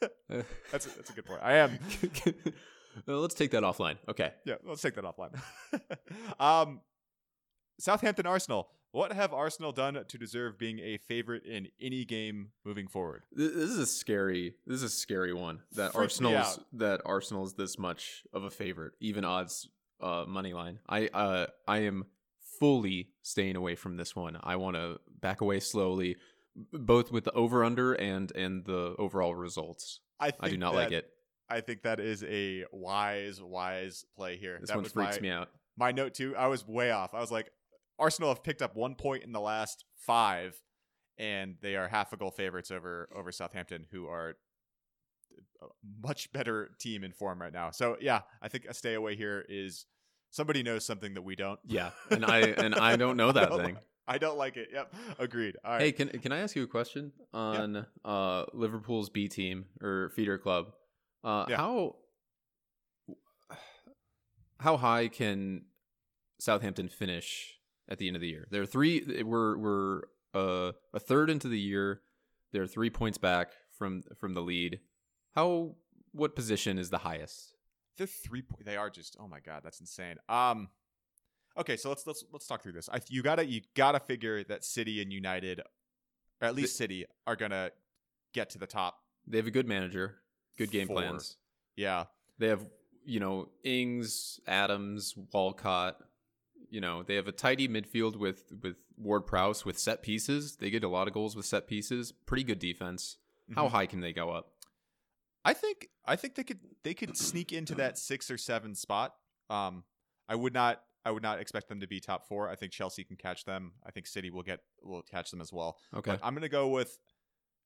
that's 0.28 0.86
a, 0.86 0.96
that's 0.96 1.10
a 1.10 1.12
good 1.12 1.26
point. 1.26 1.40
I 1.42 1.54
am 1.56 1.78
Well, 3.06 3.18
let's 3.20 3.34
take 3.34 3.50
that 3.50 3.62
offline. 3.62 3.96
Okay. 4.08 4.32
yeah. 4.46 4.54
Let's 4.64 4.80
take 4.82 4.94
that 4.94 5.04
offline. 5.04 5.38
um, 6.40 6.80
Southampton 7.78 8.26
Arsenal. 8.26 8.68
What 8.92 9.12
have 9.12 9.32
Arsenal 9.32 9.70
done 9.70 10.04
to 10.06 10.18
deserve 10.18 10.58
being 10.58 10.80
a 10.80 10.98
favorite 10.98 11.44
in 11.44 11.68
any 11.80 12.04
game 12.04 12.50
moving 12.64 12.88
forward? 12.88 13.22
This 13.32 13.52
is 13.52 13.78
a 13.78 13.86
scary. 13.86 14.54
This 14.66 14.78
is 14.78 14.82
a 14.82 14.88
scary 14.88 15.32
one. 15.32 15.60
That 15.72 15.92
Freaks 15.92 16.20
Arsenal's 16.20 16.58
that 16.72 17.00
Arsenal's 17.04 17.54
this 17.54 17.78
much 17.78 18.24
of 18.32 18.42
a 18.42 18.50
favorite, 18.50 18.94
even 19.00 19.24
odds 19.24 19.68
uh, 20.00 20.24
money 20.26 20.52
line. 20.52 20.80
I 20.88 21.06
uh 21.08 21.46
I 21.68 21.78
am 21.78 22.06
fully 22.58 23.10
staying 23.22 23.54
away 23.54 23.76
from 23.76 23.96
this 23.96 24.16
one. 24.16 24.36
I 24.42 24.56
want 24.56 24.74
to 24.74 24.98
back 25.20 25.40
away 25.40 25.60
slowly, 25.60 26.16
both 26.72 27.12
with 27.12 27.24
the 27.24 27.32
over 27.32 27.64
under 27.64 27.94
and 27.94 28.32
and 28.34 28.64
the 28.64 28.96
overall 28.98 29.36
results. 29.36 30.00
I 30.18 30.32
I 30.40 30.48
do 30.48 30.56
not 30.56 30.74
like 30.74 30.90
it. 30.90 31.08
I 31.48 31.60
think 31.60 31.82
that 31.82 32.00
is 32.00 32.24
a 32.24 32.64
wise 32.72 33.40
wise 33.40 34.04
play 34.16 34.36
here. 34.36 34.58
This 34.60 34.70
that 34.70 34.76
one 34.76 34.84
was 34.84 34.92
freaks 34.92 35.16
my, 35.16 35.22
me 35.22 35.30
out. 35.30 35.48
my 35.76 35.92
note 35.92 36.14
too. 36.14 36.34
I 36.36 36.48
was 36.48 36.66
way 36.66 36.90
off. 36.90 37.14
I 37.14 37.20
was 37.20 37.30
like, 37.30 37.50
Arsenal 38.00 38.30
have 38.30 38.42
picked 38.42 38.62
up 38.62 38.74
one 38.74 38.94
point 38.96 39.22
in 39.22 39.32
the 39.32 39.40
last 39.40 39.84
five, 39.96 40.60
and 41.18 41.56
they 41.60 41.76
are 41.76 41.86
half 41.88 42.12
a 42.12 42.16
goal 42.16 42.30
favorites 42.30 42.70
over 42.70 43.08
over 43.14 43.30
Southampton, 43.30 43.86
who 43.92 44.06
are 44.08 44.36
a 45.62 45.66
much 46.02 46.32
better 46.32 46.70
team 46.80 47.04
in 47.04 47.12
form 47.12 47.40
right 47.40 47.52
now. 47.52 47.70
So 47.70 47.96
yeah, 48.00 48.22
I 48.42 48.48
think 48.48 48.64
a 48.68 48.74
stay 48.74 48.94
away 48.94 49.14
here 49.16 49.44
is 49.48 49.86
somebody 50.30 50.62
knows 50.62 50.84
something 50.84 51.14
that 51.14 51.22
we 51.22 51.36
don't. 51.36 51.60
Yeah, 51.66 51.90
and 52.10 52.24
I 52.24 52.38
and 52.40 52.74
I 52.74 52.96
don't 52.96 53.16
know 53.16 53.30
that 53.32 53.50
don't 53.50 53.60
thing. 53.64 53.74
li- 53.76 53.80
I 54.08 54.18
don't 54.18 54.38
like 54.38 54.56
it. 54.56 54.70
Yep, 54.72 54.94
agreed. 55.20 55.56
All 55.64 55.72
right. 55.72 55.82
Hey, 55.82 55.92
can 55.92 56.08
can 56.08 56.32
I 56.32 56.38
ask 56.38 56.56
you 56.56 56.64
a 56.64 56.66
question 56.66 57.12
on 57.32 57.86
uh, 58.04 58.44
Liverpool's 58.54 59.08
B 59.10 59.28
team 59.28 59.66
or 59.82 60.10
feeder 60.16 60.38
club? 60.38 60.72
Uh, 61.22 61.44
Yeah. 61.48 61.56
How 61.58 61.96
how 64.58 64.76
high 64.76 65.08
can 65.08 65.62
Southampton 66.38 66.88
finish 66.88 67.56
at 67.90 67.98
the 67.98 68.06
end 68.06 68.16
of 68.16 68.22
the 68.22 68.28
year? 68.28 68.46
They're 68.50 68.66
three. 68.66 69.22
We're 69.24 69.56
we're 69.58 70.00
uh, 70.34 70.72
a 70.94 71.00
third 71.00 71.30
into 71.30 71.48
the 71.48 71.58
year. 71.58 72.00
They're 72.52 72.66
three 72.66 72.90
points 72.90 73.18
back 73.18 73.52
from 73.76 74.02
from 74.18 74.34
the 74.34 74.42
lead. 74.42 74.80
How 75.34 75.76
what 76.12 76.34
position 76.34 76.78
is 76.78 76.90
the 76.90 76.98
highest? 76.98 77.54
They're 77.96 78.06
three. 78.06 78.42
Po- 78.42 78.56
they 78.64 78.76
are 78.76 78.90
just. 78.90 79.16
Oh 79.20 79.28
my 79.28 79.40
god, 79.40 79.62
that's 79.64 79.80
insane. 79.80 80.16
Um. 80.28 80.68
Okay, 81.58 81.76
so 81.76 81.88
let's 81.88 82.06
let's 82.06 82.24
let's 82.32 82.46
talk 82.46 82.62
through 82.62 82.72
this. 82.72 82.88
I 82.92 83.00
you 83.08 83.22
gotta 83.22 83.44
you 83.44 83.62
gotta 83.74 84.00
figure 84.00 84.44
that 84.44 84.64
City 84.64 85.02
and 85.02 85.12
United, 85.12 85.60
or 86.40 86.48
at 86.48 86.54
least 86.54 86.76
City, 86.76 87.06
are 87.26 87.36
gonna 87.36 87.70
get 88.32 88.50
to 88.50 88.58
the 88.58 88.66
top. 88.66 88.98
They 89.26 89.36
have 89.36 89.46
a 89.46 89.50
good 89.50 89.66
manager, 89.66 90.16
good 90.56 90.70
game 90.70 90.86
Four. 90.86 90.96
plans. 90.96 91.36
Yeah, 91.76 92.04
They 92.38 92.48
have, 92.48 92.64
you 93.04 93.20
know, 93.20 93.48
Ings, 93.64 94.38
Adams, 94.46 95.14
Walcott. 95.32 95.96
You 96.70 96.80
know, 96.80 97.02
they 97.02 97.16
have 97.16 97.26
a 97.28 97.32
tidy 97.32 97.68
midfield 97.68 98.16
with 98.16 98.52
with 98.62 98.76
Ward 98.96 99.26
Prowse 99.26 99.64
with 99.64 99.78
set 99.78 100.02
pieces. 100.02 100.56
They 100.56 100.70
get 100.70 100.84
a 100.84 100.88
lot 100.88 101.08
of 101.08 101.14
goals 101.14 101.34
with 101.36 101.44
set 101.46 101.66
pieces. 101.66 102.12
Pretty 102.26 102.44
good 102.44 102.58
defense. 102.60 103.16
How 103.54 103.66
Mhm. 103.66 103.70
high 103.72 103.86
can 103.86 104.00
they 104.00 104.12
go 104.12 104.30
up? 104.30 104.52
I 105.44 105.52
think 105.54 105.88
I 106.04 106.16
think 106.16 106.34
they 106.36 106.44
could 106.44 106.60
they 106.84 106.94
could 106.94 107.16
sneak 107.16 107.52
into 107.52 107.74
that 107.76 107.98
six 107.98 108.30
or 108.30 108.38
seven 108.38 108.74
spot. 108.74 109.14
Um, 109.48 109.84
I 110.28 110.34
would 110.36 110.54
not 110.54 110.84
I 111.04 111.10
would 111.10 111.22
not 111.22 111.40
expect 111.40 111.68
them 111.68 111.80
to 111.80 111.86
be 111.88 111.98
top 111.98 112.26
four. 112.28 112.48
I 112.48 112.54
think 112.56 112.72
Chelsea 112.72 113.04
can 113.04 113.16
catch 113.16 113.44
them. 113.46 113.72
I 113.84 113.90
think 113.90 114.06
City 114.06 114.30
will 114.30 114.42
get 114.42 114.60
will 114.82 115.02
catch 115.02 115.30
them 115.30 115.40
as 115.40 115.52
well. 115.52 115.78
Okay. 115.94 116.12
But 116.12 116.20
I'm 116.22 116.34
gonna 116.34 116.48
go 116.48 116.68
with 116.68 116.98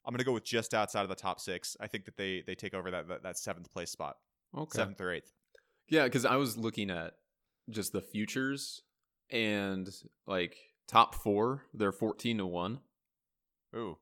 I'm 0.06 0.12
gonna 0.14 0.24
go 0.24 0.32
with 0.32 0.44
just 0.44 0.72
outside 0.72 1.02
of 1.02 1.08
the 1.08 1.14
top 1.14 1.40
six. 1.40 1.76
I 1.80 1.88
think 1.88 2.04
that 2.06 2.16
they 2.16 2.42
they 2.46 2.54
take 2.54 2.72
over 2.74 2.90
that 2.92 3.08
that, 3.08 3.22
that 3.24 3.36
seventh 3.38 3.70
place 3.70 3.90
spot, 3.90 4.16
Okay. 4.56 4.76
seventh 4.76 5.00
or 5.00 5.12
eighth. 5.12 5.32
Yeah, 5.88 6.04
because 6.04 6.24
I 6.24 6.36
was 6.36 6.56
looking 6.56 6.90
at 6.90 7.14
just 7.68 7.92
the 7.92 8.00
futures 8.00 8.82
and 9.30 9.88
like 10.26 10.56
top 10.88 11.14
four, 11.14 11.62
they're 11.74 11.92
fourteen 11.92 12.38
to 12.38 12.46
one. 12.46 12.80
Ooh, 13.76 13.98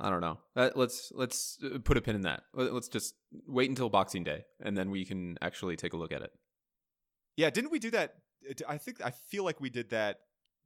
I 0.00 0.10
don't 0.10 0.20
know. 0.20 0.38
That, 0.54 0.76
let's 0.76 1.12
let's 1.14 1.58
uh, 1.64 1.78
put 1.78 1.96
a 1.96 2.00
pin 2.00 2.16
in 2.16 2.22
that. 2.22 2.42
Let- 2.54 2.72
Let's 2.72 2.88
just 2.88 3.14
wait 3.46 3.68
until 3.70 3.88
Boxing 3.88 4.24
Day, 4.24 4.44
and 4.60 4.76
then 4.76 4.90
we 4.90 5.04
can 5.04 5.36
actually 5.42 5.76
take 5.76 5.92
a 5.92 5.96
look 5.96 6.12
at 6.12 6.22
it. 6.22 6.32
yeah. 7.36 7.50
Didn't 7.50 7.70
we 7.70 7.78
do 7.78 7.90
that? 7.92 8.14
I 8.68 8.78
think 8.78 9.04
I 9.04 9.10
feel 9.10 9.44
like 9.44 9.60
we 9.60 9.68
did 9.70 9.90
that 9.90 10.20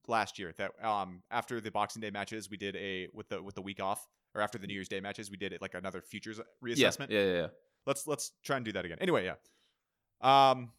last 0.07 0.39
year. 0.39 0.53
That 0.59 0.73
um 0.85 1.23
after 1.31 1.61
the 1.61 1.71
Boxing 1.71 2.01
Day 2.03 2.11
matches, 2.11 2.51
we 2.51 2.57
did 2.57 2.77
a 2.77 3.09
with 3.13 3.29
the 3.29 3.43
with 3.43 3.55
the 3.55 3.63
week 3.63 3.81
off, 3.83 4.07
or 4.35 4.41
after 4.43 4.59
the 4.59 4.67
New 4.67 4.75
Year's 4.75 4.89
Day 4.89 5.01
matches, 5.01 5.31
we 5.31 5.37
did 5.37 5.53
it 5.53 5.63
like 5.63 5.75
another 5.75 6.01
futures 6.03 6.39
reassessment. 6.65 7.11
Yeah, 7.11 7.21
yeah, 7.21 7.25
yeah. 7.25 7.33
yeah. 7.41 7.47
let's 7.87 8.07
let's 8.07 8.33
try 8.45 8.57
and 8.57 8.65
do 8.65 8.73
that 8.73 8.85
again. 8.85 8.99
Anyway, 9.01 9.25
yeah. 9.25 9.35
Um 10.23 10.71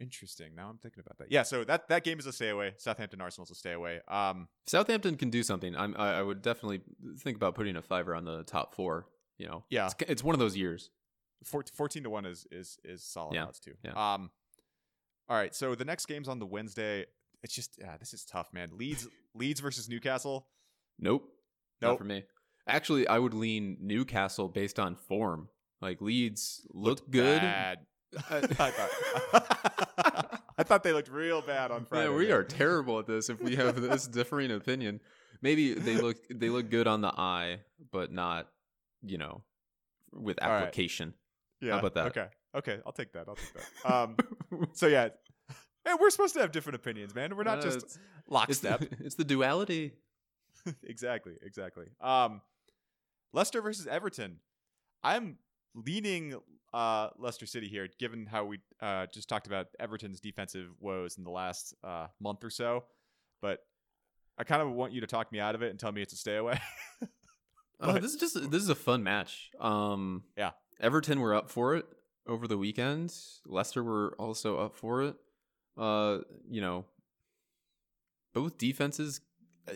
interesting. 0.00 0.54
Now 0.54 0.68
I'm 0.68 0.78
thinking 0.78 1.00
about 1.04 1.18
that. 1.18 1.30
Yeah, 1.30 1.42
so 1.42 1.64
that 1.64 1.88
that 1.88 2.04
game 2.04 2.18
is 2.18 2.26
a 2.26 2.32
stay 2.32 2.48
away. 2.50 2.74
Southampton 2.78 3.20
Arsenal's 3.20 3.50
a 3.50 3.54
stay 3.54 3.72
away. 3.72 4.00
Um 4.08 4.48
Southampton 4.66 5.16
can 5.16 5.30
do 5.30 5.42
something. 5.42 5.74
I'm, 5.76 5.94
I, 5.98 6.18
I 6.18 6.22
would 6.22 6.42
definitely 6.42 6.80
think 7.18 7.36
about 7.36 7.54
putting 7.54 7.76
a 7.76 7.82
fiver 7.82 8.14
on 8.14 8.24
the 8.24 8.42
top 8.44 8.74
four. 8.74 9.06
You 9.38 9.46
know, 9.48 9.64
yeah, 9.70 9.86
it's, 9.86 9.94
it's 10.08 10.24
one 10.24 10.34
of 10.34 10.38
those 10.38 10.56
years. 10.56 10.90
four- 11.44 11.64
14 11.74 12.02
to 12.04 12.10
1 12.10 12.26
is 12.26 12.46
is 12.50 12.78
is 12.84 13.04
solid 13.04 13.34
Yeah, 13.34 13.44
odds 13.46 13.60
too. 13.60 13.74
yeah. 13.84 13.90
Um 14.14 14.30
All 15.28 15.36
right, 15.36 15.54
so 15.54 15.74
the 15.74 15.84
next 15.84 16.06
game's 16.06 16.28
on 16.28 16.38
the 16.38 16.46
Wednesday. 16.46 17.06
It's 17.42 17.54
just 17.54 17.76
yeah, 17.78 17.96
this 17.98 18.12
is 18.14 18.24
tough, 18.24 18.52
man. 18.52 18.70
Leeds 18.72 19.06
Leeds 19.34 19.60
versus 19.60 19.88
Newcastle. 19.88 20.46
Nope, 20.98 21.28
Nope. 21.82 21.90
not 21.92 21.98
for 21.98 22.04
me. 22.04 22.24
Actually, 22.68 23.06
I 23.06 23.18
would 23.18 23.34
lean 23.34 23.76
Newcastle 23.80 24.48
based 24.48 24.78
on 24.80 24.96
form. 24.96 25.48
Like 25.82 26.00
Leeds 26.00 26.66
look 26.72 27.10
good. 27.10 27.40
Bad. 27.42 27.78
I 28.30 28.40
thought 28.40 28.72
I 30.58 30.62
thought 30.62 30.82
they 30.82 30.92
looked 30.92 31.08
real 31.10 31.42
bad 31.42 31.70
on 31.70 31.84
Friday. 31.84 32.08
Man, 32.08 32.16
we 32.16 32.32
are 32.32 32.44
terrible 32.62 32.98
at 32.98 33.06
this. 33.06 33.28
If 33.28 33.40
we 33.42 33.56
have 33.56 33.80
this 33.80 34.06
differing 34.06 34.50
opinion, 34.50 35.00
maybe 35.42 35.74
they 35.74 35.96
look 36.00 36.16
they 36.30 36.48
look 36.48 36.70
good 36.70 36.86
on 36.86 37.00
the 37.00 37.08
eye, 37.16 37.60
but 37.92 38.12
not 38.12 38.48
you 39.02 39.18
know 39.18 39.42
with 40.12 40.42
All 40.42 40.48
right. 40.48 40.62
application. 40.62 41.14
Yeah. 41.60 41.78
about 41.78 41.94
that? 41.94 42.06
Okay. 42.08 42.26
Okay, 42.54 42.78
I'll 42.86 42.92
take 42.92 43.12
that. 43.12 43.26
I'll 43.28 43.34
take 43.36 43.52
that. 43.82 43.92
Um, 43.92 44.16
so 44.72 44.86
yeah, 44.86 45.08
hey, 45.84 45.92
we're 46.00 46.10
supposed 46.10 46.34
to 46.34 46.40
have 46.40 46.52
different 46.52 46.76
opinions, 46.76 47.14
man. 47.14 47.36
We're 47.36 47.42
not 47.44 47.58
Uh, 47.58 47.62
just 47.62 47.76
it's- 47.78 47.98
lockstep. 48.28 48.82
It's, 48.82 49.00
it's 49.00 49.14
the 49.16 49.24
duality. 49.24 49.92
exactly, 50.82 51.34
exactly. 51.42 51.86
Um, 52.00 52.40
Leicester 53.34 53.60
versus 53.60 53.86
Everton. 53.86 54.40
I'm 55.02 55.36
leaning 55.74 56.34
uh, 56.76 57.08
Leicester 57.18 57.46
City 57.46 57.68
here, 57.68 57.88
given 57.98 58.26
how 58.26 58.44
we 58.44 58.58
uh, 58.82 59.06
just 59.12 59.28
talked 59.28 59.46
about 59.46 59.66
Everton's 59.80 60.20
defensive 60.20 60.68
woes 60.80 61.16
in 61.18 61.24
the 61.24 61.30
last 61.30 61.74
uh, 61.82 62.08
month 62.20 62.44
or 62.44 62.50
so. 62.50 62.84
But 63.40 63.60
I 64.38 64.44
kind 64.44 64.60
of 64.62 64.70
want 64.72 64.92
you 64.92 65.00
to 65.00 65.06
talk 65.06 65.32
me 65.32 65.40
out 65.40 65.54
of 65.54 65.62
it 65.62 65.70
and 65.70 65.78
tell 65.80 65.92
me 65.92 66.02
it's 66.02 66.12
a 66.12 66.16
stay 66.16 66.36
away. 66.36 66.60
Uh, 67.78 67.92
But- 67.92 68.00
this 68.02 68.14
is 68.14 68.20
just 68.20 68.50
this 68.50 68.62
is 68.62 68.70
a 68.70 68.74
fun 68.74 69.02
match. 69.02 69.50
Um, 69.60 70.22
Yeah. 70.34 70.52
Everton 70.80 71.20
were 71.20 71.34
up 71.34 71.50
for 71.50 71.74
it 71.76 71.84
over 72.26 72.48
the 72.48 72.56
weekend. 72.56 73.12
Leicester 73.44 73.84
were 73.84 74.14
also 74.18 74.58
up 74.58 74.74
for 74.74 75.02
it. 75.02 75.14
Uh, 75.76 76.20
you 76.48 76.62
know, 76.62 76.86
both 78.34 78.56
defenses. 78.58 79.20
uh, 79.68 79.72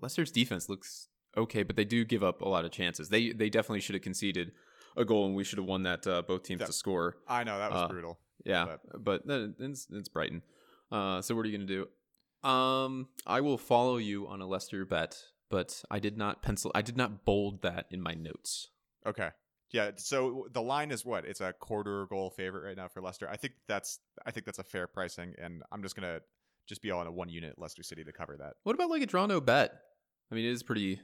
Leicester's 0.00 0.32
defense 0.32 0.68
looks 0.68 1.06
okay, 1.36 1.62
but 1.62 1.76
they 1.76 1.84
do 1.84 2.04
give 2.04 2.24
up 2.24 2.40
a 2.42 2.48
lot 2.48 2.64
of 2.64 2.72
chances. 2.72 3.08
They 3.10 3.30
they 3.30 3.48
definitely 3.48 3.80
should 3.80 3.94
have 3.94 4.02
conceded 4.02 4.50
a 4.96 5.04
goal, 5.04 5.26
and 5.26 5.34
we 5.36 5.44
should 5.44 5.58
have 5.58 5.66
won 5.66 5.82
that 5.84 6.06
uh, 6.06 6.22
both 6.22 6.42
teams 6.44 6.62
to 6.64 6.72
score. 6.72 7.16
I 7.28 7.44
know 7.44 7.58
that 7.58 7.70
was 7.70 7.82
Uh, 7.82 7.88
brutal. 7.88 8.18
Yeah, 8.44 8.76
but 8.98 9.26
then 9.26 9.54
it's, 9.58 9.88
it's 9.90 10.08
Brighton. 10.08 10.42
Uh, 10.90 11.20
so 11.20 11.34
what 11.34 11.44
are 11.44 11.48
you 11.48 11.58
gonna 11.58 11.66
do? 11.66 12.48
Um, 12.48 13.08
I 13.26 13.40
will 13.40 13.58
follow 13.58 13.96
you 13.96 14.28
on 14.28 14.40
a 14.40 14.46
Leicester 14.46 14.84
bet, 14.84 15.16
but 15.50 15.82
I 15.90 15.98
did 15.98 16.16
not 16.16 16.42
pencil. 16.42 16.70
I 16.74 16.82
did 16.82 16.96
not 16.96 17.24
bold 17.24 17.62
that 17.62 17.86
in 17.90 18.00
my 18.00 18.14
notes. 18.14 18.68
Okay. 19.04 19.30
Yeah. 19.72 19.90
So 19.96 20.46
the 20.52 20.62
line 20.62 20.92
is 20.92 21.04
what? 21.04 21.24
It's 21.24 21.40
a 21.40 21.52
quarter 21.52 22.06
goal 22.06 22.30
favorite 22.30 22.64
right 22.64 22.76
now 22.76 22.86
for 22.86 23.02
Leicester. 23.02 23.28
I 23.28 23.36
think 23.36 23.54
that's 23.66 23.98
I 24.24 24.30
think 24.30 24.46
that's 24.46 24.60
a 24.60 24.64
fair 24.64 24.86
pricing, 24.86 25.34
and 25.42 25.62
I'm 25.72 25.82
just 25.82 25.96
gonna 25.96 26.20
just 26.68 26.82
be 26.82 26.92
all 26.92 27.00
on 27.00 27.06
a 27.08 27.12
one 27.12 27.28
unit 27.28 27.54
Leicester 27.58 27.82
City 27.82 28.04
to 28.04 28.12
cover 28.12 28.36
that. 28.36 28.54
What 28.62 28.74
about 28.76 28.90
like 28.90 29.02
a 29.02 29.06
draw 29.06 29.26
no 29.26 29.40
bet? 29.40 29.72
I 30.30 30.34
mean, 30.36 30.44
it 30.44 30.52
is 30.52 30.62
pretty 30.62 31.00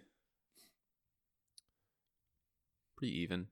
pretty 2.96 3.18
even. 3.20 3.48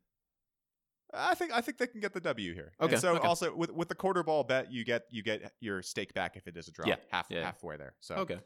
I 1.12 1.34
think 1.34 1.52
I 1.52 1.60
think 1.60 1.78
they 1.78 1.86
can 1.86 2.00
get 2.00 2.12
the 2.12 2.20
W 2.20 2.54
here. 2.54 2.72
Okay, 2.80 2.92
And 2.94 3.00
so 3.00 3.16
okay. 3.16 3.26
also 3.26 3.54
with 3.54 3.70
with 3.70 3.88
the 3.88 3.94
quarter 3.94 4.22
ball 4.22 4.44
bet, 4.44 4.72
you 4.72 4.84
get 4.84 5.04
you 5.10 5.22
get 5.22 5.52
your 5.60 5.82
stake 5.82 6.14
back 6.14 6.36
if 6.36 6.46
it 6.46 6.56
is 6.56 6.68
a 6.68 6.72
draw. 6.72 6.86
Yeah, 6.86 6.96
Half 7.10 7.26
yeah. 7.30 7.44
halfway 7.44 7.76
there. 7.76 7.94
So 8.00 8.16
Okay. 8.16 8.38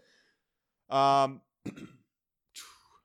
Um, 0.91 1.41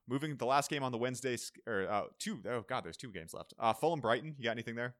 moving 0.07 0.35
the 0.37 0.45
last 0.45 0.69
game 0.69 0.83
on 0.83 0.91
the 0.91 0.97
Wednesday 0.97 1.37
or 1.67 1.87
uh, 1.89 2.03
two 2.19 2.41
oh 2.49 2.65
god, 2.67 2.83
there's 2.83 2.97
two 2.97 3.11
games 3.11 3.33
left. 3.33 3.53
Uh, 3.59 3.73
Fulham 3.73 4.01
Brighton. 4.01 4.35
You 4.37 4.45
got 4.45 4.51
anything 4.51 4.75
there? 4.75 4.95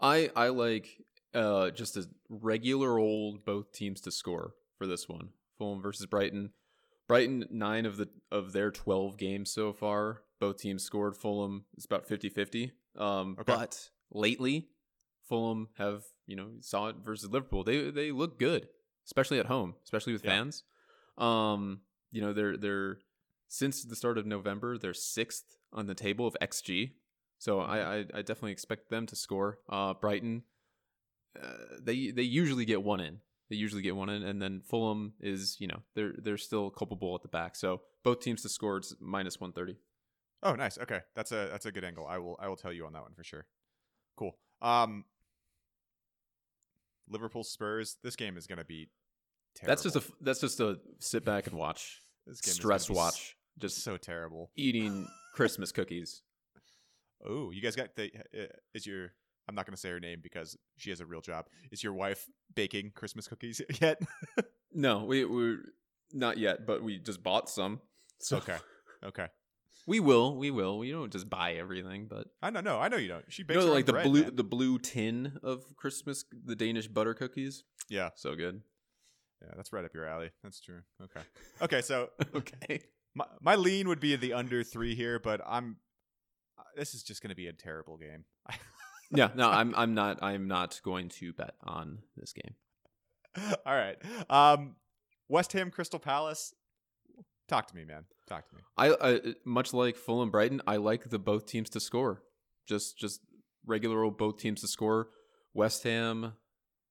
I 0.00 0.30
I 0.34 0.48
like 0.48 0.88
uh 1.34 1.70
just 1.70 1.96
a 1.96 2.06
regular 2.28 2.98
old 2.98 3.44
both 3.44 3.72
teams 3.72 4.00
to 4.02 4.10
score 4.10 4.54
for 4.78 4.86
this 4.86 5.08
one. 5.08 5.30
Fulham 5.58 5.82
versus 5.82 6.06
Brighton. 6.06 6.50
Brighton 7.06 7.44
9 7.50 7.86
of 7.86 7.96
the 7.98 8.08
of 8.32 8.52
their 8.52 8.70
12 8.70 9.18
games 9.18 9.52
so 9.52 9.72
far, 9.72 10.22
both 10.44 10.56
teams 10.58 10.82
scored. 10.82 11.16
Fulham 11.16 11.64
is 11.76 11.84
about 11.84 12.06
50-50. 12.08 12.72
Um 12.96 13.36
Okay. 13.40 13.52
but 13.54 13.90
lately 14.10 14.68
Fulham 15.28 15.68
have, 15.78 16.02
you 16.26 16.36
know, 16.36 16.48
saw 16.60 16.88
it 16.90 16.96
versus 17.04 17.30
Liverpool. 17.30 17.64
They 17.64 17.90
they 17.90 18.10
look 18.12 18.38
good, 18.38 18.68
especially 19.06 19.38
at 19.38 19.46
home, 19.46 19.70
especially 19.84 20.12
with 20.14 20.24
Yeah. 20.24 20.30
fans. 20.32 20.62
Um 21.18 21.80
you 22.14 22.20
know, 22.22 22.32
they're 22.32 22.56
they're 22.64 22.98
since 23.48 23.84
the 23.84 23.96
start 23.96 24.18
of 24.18 24.26
November, 24.26 24.78
they're 24.78 24.92
6th 25.16 25.42
on 25.72 25.86
the 25.86 25.94
table 25.94 26.26
of 26.26 26.34
XG. 26.40 26.92
So 27.38 27.60
I, 27.60 27.78
I, 27.78 27.96
I 28.18 28.20
definitely 28.28 28.52
expect 28.52 28.88
them 28.90 29.06
to 29.06 29.16
score. 29.16 29.58
Uh, 29.68 29.92
Brighton, 29.94 30.42
uh, 31.40 31.48
they 31.82 32.10
they 32.10 32.22
usually 32.22 32.64
get 32.64 32.82
one 32.82 33.00
in. 33.00 33.20
They 33.50 33.56
usually 33.56 33.82
get 33.82 33.96
one 33.96 34.08
in, 34.08 34.22
and 34.22 34.40
then 34.40 34.62
Fulham 34.64 35.12
is 35.20 35.56
you 35.60 35.68
know 35.68 35.80
they're 35.94 36.14
they're 36.24 36.38
still 36.38 36.70
culpable 36.70 37.14
at 37.14 37.22
the 37.22 37.28
back. 37.28 37.56
So 37.56 37.82
both 38.02 38.20
teams 38.20 38.42
to 38.42 38.48
score 38.48 38.78
it's 38.78 38.94
minus 39.00 39.38
one 39.40 39.52
thirty. 39.52 39.76
Oh, 40.44 40.54
nice. 40.54 40.76
Okay, 40.78 41.00
that's 41.16 41.32
a 41.32 41.48
that's 41.50 41.66
a 41.66 41.72
good 41.72 41.84
angle. 41.84 42.06
I 42.06 42.18
will 42.18 42.38
I 42.40 42.48
will 42.48 42.56
tell 42.56 42.72
you 42.72 42.84
on 42.86 42.92
that 42.92 43.02
one 43.02 43.14
for 43.14 43.24
sure. 43.24 43.46
Cool. 44.16 44.36
Um, 44.62 45.04
Liverpool 47.08 47.44
Spurs. 47.44 47.96
This 48.02 48.16
game 48.16 48.36
is 48.36 48.46
gonna 48.46 48.64
be. 48.64 48.88
Terrible. 49.56 49.70
That's 49.70 49.82
just 49.82 49.96
a 49.96 50.02
that's 50.20 50.40
just 50.40 50.60
a 50.60 50.78
sit 50.98 51.24
back 51.24 51.46
and 51.46 51.56
watch, 51.56 52.00
This 52.26 52.40
game 52.40 52.54
stress 52.54 52.90
watch, 52.90 53.36
just 53.58 53.82
so 53.84 53.96
terrible. 53.96 54.50
eating 54.56 55.06
Christmas 55.34 55.70
cookies. 55.72 56.22
Oh, 57.24 57.50
you 57.52 57.62
guys 57.62 57.76
got 57.76 57.94
the 57.96 58.10
uh, 58.38 58.46
is 58.74 58.84
your 58.86 59.12
I'm 59.48 59.54
not 59.54 59.64
going 59.66 59.74
to 59.74 59.80
say 59.80 59.90
her 59.90 60.00
name 60.00 60.20
because 60.22 60.56
she 60.76 60.90
has 60.90 61.00
a 61.00 61.06
real 61.06 61.20
job. 61.20 61.46
Is 61.70 61.82
your 61.84 61.92
wife 61.92 62.26
baking 62.54 62.92
Christmas 62.94 63.28
cookies 63.28 63.60
yet? 63.80 64.00
No, 64.72 65.04
we 65.04 65.24
we 65.24 65.56
not 66.12 66.36
yet, 66.38 66.66
but 66.66 66.82
we 66.82 66.98
just 66.98 67.22
bought 67.22 67.48
some. 67.48 67.80
So 68.20 68.38
okay. 68.38 68.56
Okay. 69.04 69.28
We 69.86 70.00
will, 70.00 70.36
we 70.36 70.50
will. 70.50 70.78
We 70.78 70.90
don't 70.90 71.12
just 71.12 71.28
buy 71.28 71.54
everything, 71.54 72.06
but 72.08 72.28
I 72.42 72.50
know 72.50 72.60
no, 72.60 72.78
I 72.78 72.88
know 72.88 72.96
you 72.96 73.08
don't. 73.08 73.24
She 73.28 73.42
you 73.42 73.46
bakes 73.46 73.60
know, 73.60 73.66
her 73.66 73.68
own 73.68 73.74
like 73.74 73.86
the 73.86 73.92
bread, 73.92 74.04
blue 74.04 74.22
man. 74.22 74.36
the 74.36 74.44
blue 74.44 74.78
tin 74.78 75.38
of 75.42 75.76
Christmas, 75.76 76.24
the 76.44 76.56
Danish 76.56 76.88
butter 76.88 77.14
cookies. 77.14 77.64
Yeah. 77.88 78.10
So 78.14 78.34
good. 78.34 78.62
Yeah, 79.42 79.52
that's 79.56 79.72
right 79.72 79.84
up 79.84 79.94
your 79.94 80.06
alley. 80.06 80.30
That's 80.42 80.60
true. 80.60 80.80
Okay. 81.02 81.20
Okay, 81.60 81.82
so 81.82 82.10
okay. 82.34 82.80
my 83.14 83.26
my 83.40 83.54
lean 83.56 83.88
would 83.88 84.00
be 84.00 84.16
the 84.16 84.32
under 84.32 84.64
3 84.64 84.94
here, 84.94 85.18
but 85.18 85.40
I'm 85.46 85.76
uh, 86.58 86.62
this 86.76 86.94
is 86.94 87.02
just 87.02 87.22
going 87.22 87.30
to 87.30 87.36
be 87.36 87.48
a 87.48 87.52
terrible 87.52 87.98
game. 87.98 88.24
yeah, 89.10 89.30
no, 89.34 89.50
I'm 89.50 89.74
I'm 89.76 89.94
not 89.94 90.22
I'm 90.22 90.48
not 90.48 90.80
going 90.82 91.10
to 91.10 91.32
bet 91.34 91.54
on 91.62 91.98
this 92.16 92.32
game. 92.32 92.54
All 93.66 93.74
right. 93.74 93.96
Um 94.30 94.76
West 95.28 95.52
Ham 95.52 95.70
Crystal 95.70 95.98
Palace. 95.98 96.54
Talk 97.48 97.66
to 97.68 97.76
me, 97.76 97.84
man. 97.84 98.04
Talk 98.26 98.48
to 98.48 98.54
me. 98.54 98.62
I, 98.76 98.96
I 99.00 99.20
much 99.44 99.74
like 99.74 99.96
Fulham 99.96 100.30
Brighton, 100.30 100.62
I 100.66 100.76
like 100.76 101.10
the 101.10 101.18
both 101.18 101.46
teams 101.46 101.70
to 101.70 101.80
score. 101.80 102.22
Just 102.66 102.98
just 102.98 103.20
regular 103.66 104.02
old 104.02 104.16
both 104.16 104.38
teams 104.38 104.62
to 104.62 104.68
score. 104.68 105.08
West 105.52 105.82
Ham, 105.84 106.32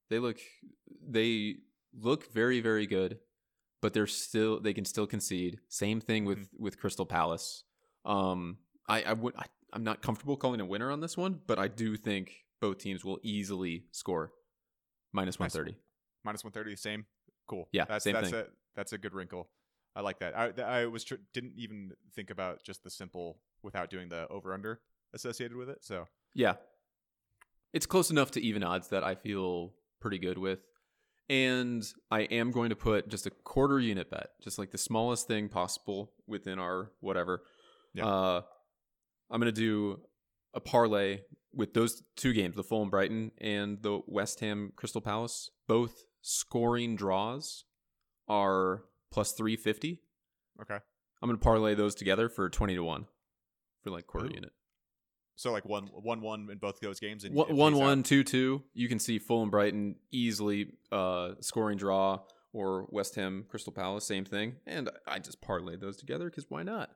they 0.10 0.20
look 0.20 0.40
they 1.08 1.56
look 2.00 2.32
very 2.32 2.62
very 2.62 2.86
good, 2.86 3.18
but 3.82 3.94
they're 3.94 4.08
still 4.08 4.60
they 4.60 4.74
can 4.74 4.86
still 4.86 5.08
concede. 5.08 5.60
Same 5.70 6.00
thing 6.00 6.26
with 6.26 6.50
with 6.58 6.80
Crystal 6.80 7.06
Palace. 7.06 7.64
Um, 8.06 8.58
I 8.88 9.02
I 9.04 9.14
would 9.14 9.36
I, 9.36 9.46
I'm 9.74 9.84
not 9.84 10.02
comfortable 10.02 10.38
calling 10.38 10.62
a 10.62 10.66
winner 10.66 10.92
on 10.92 11.02
this 11.02 11.18
one, 11.18 11.40
but 11.48 11.58
I 11.58 11.68
do 11.68 11.98
think 11.98 12.32
both 12.62 12.78
teams 12.78 13.04
will 13.04 13.20
easily 13.24 13.86
score 13.92 14.32
minus 15.12 15.40
one 15.40 15.50
thirty. 15.50 15.76
Minus 16.24 16.44
130, 16.44 16.78
same. 16.78 17.06
Cool. 17.48 17.68
Yeah, 17.74 17.84
that's 17.86 18.06
same 18.06 18.14
that's 18.14 18.30
thing. 18.30 18.40
a 18.40 18.46
that's 18.76 18.94
a 18.94 18.98
good 18.98 19.14
wrinkle. 19.14 19.50
I 19.96 20.02
like 20.02 20.20
that. 20.20 20.38
I 20.38 20.52
I 20.62 20.86
was 20.86 21.04
tr- 21.04 21.16
didn't 21.34 21.54
even 21.58 21.92
think 22.16 22.30
about 22.30 22.64
just 22.64 22.84
the 22.84 22.90
simple 22.90 23.40
without 23.62 23.90
doing 23.90 24.10
the 24.10 24.28
over 24.30 24.54
under 24.54 24.82
associated 25.14 25.56
with 25.56 25.70
it. 25.70 25.84
So 25.84 26.06
Yeah. 26.34 26.56
It's 27.74 27.86
close 27.86 28.12
enough 28.12 28.32
to 28.32 28.42
even 28.42 28.64
odds 28.64 28.90
that 28.90 29.04
I 29.04 29.16
feel 29.16 29.74
pretty 30.00 30.20
good 30.20 30.38
with. 30.38 30.60
And 31.30 31.84
I 32.12 32.22
am 32.22 32.52
going 32.52 32.70
to 32.70 32.76
put 32.76 33.08
just 33.08 33.26
a 33.26 33.32
quarter 33.32 33.80
unit 33.80 34.12
bet, 34.12 34.30
just 34.44 34.60
like 34.60 34.72
the 34.72 34.78
smallest 34.78 35.28
thing 35.28 35.50
possible 35.50 36.12
within 36.28 36.60
our 36.60 36.92
whatever. 37.00 37.44
Yeah. 37.94 38.06
Uh, 38.06 38.42
I'm 39.32 39.40
going 39.40 39.54
to 39.54 39.60
do 39.60 40.02
a 40.54 40.60
parlay 40.60 41.22
with 41.54 41.74
those 41.74 42.04
two 42.16 42.34
games, 42.34 42.56
the 42.56 42.64
Fulham 42.64 42.90
Brighton 42.90 43.32
and 43.40 43.82
the 43.82 44.02
West 44.06 44.40
Ham 44.42 44.74
Crystal 44.76 45.02
Palace. 45.02 45.50
Both 45.68 46.04
scoring 46.22 46.96
draws 46.96 47.64
are 48.28 48.84
plus 49.14 49.32
350. 49.32 50.02
okay. 50.62 50.80
I'm 51.22 51.30
going 51.30 51.40
to 51.40 51.44
parlay 51.44 51.74
those 51.74 51.96
together 51.96 52.28
for 52.28 52.50
20 52.50 52.76
to 52.76 52.84
1 52.84 53.06
for 53.82 53.90
like 53.92 54.08
quarter 54.08 54.28
Ooh. 54.28 54.34
unit. 54.34 54.52
So 55.36 55.52
like 55.52 55.66
one 55.66 55.88
one 55.88 56.22
one 56.22 56.48
in 56.52 56.58
both 56.60 56.80
those 56.80 57.00
games 57.00 57.24
and 57.24 57.34
One, 57.34 57.56
one, 57.56 57.76
one, 57.76 58.04
two, 58.04 58.24
two. 58.24 58.62
You 58.74 58.88
can 58.88 59.00
see 59.00 59.18
Fulham 59.18 59.50
Brighton 59.50 59.96
easily 60.12 60.74
uh, 60.92 61.32
scoring 61.40 61.78
draw, 61.78 62.20
or 62.52 62.86
West 62.92 63.16
Ham 63.16 63.46
Crystal 63.50 63.74
Palace, 63.74 64.06
same 64.06 64.26
thing. 64.26 64.58
And 64.68 64.92
I 65.08 65.18
just 65.18 65.42
parlayed 65.42 65.80
those 65.80 65.98
together 65.98 66.26
because 66.26 66.46
why 66.50 66.62
not? 66.62 66.92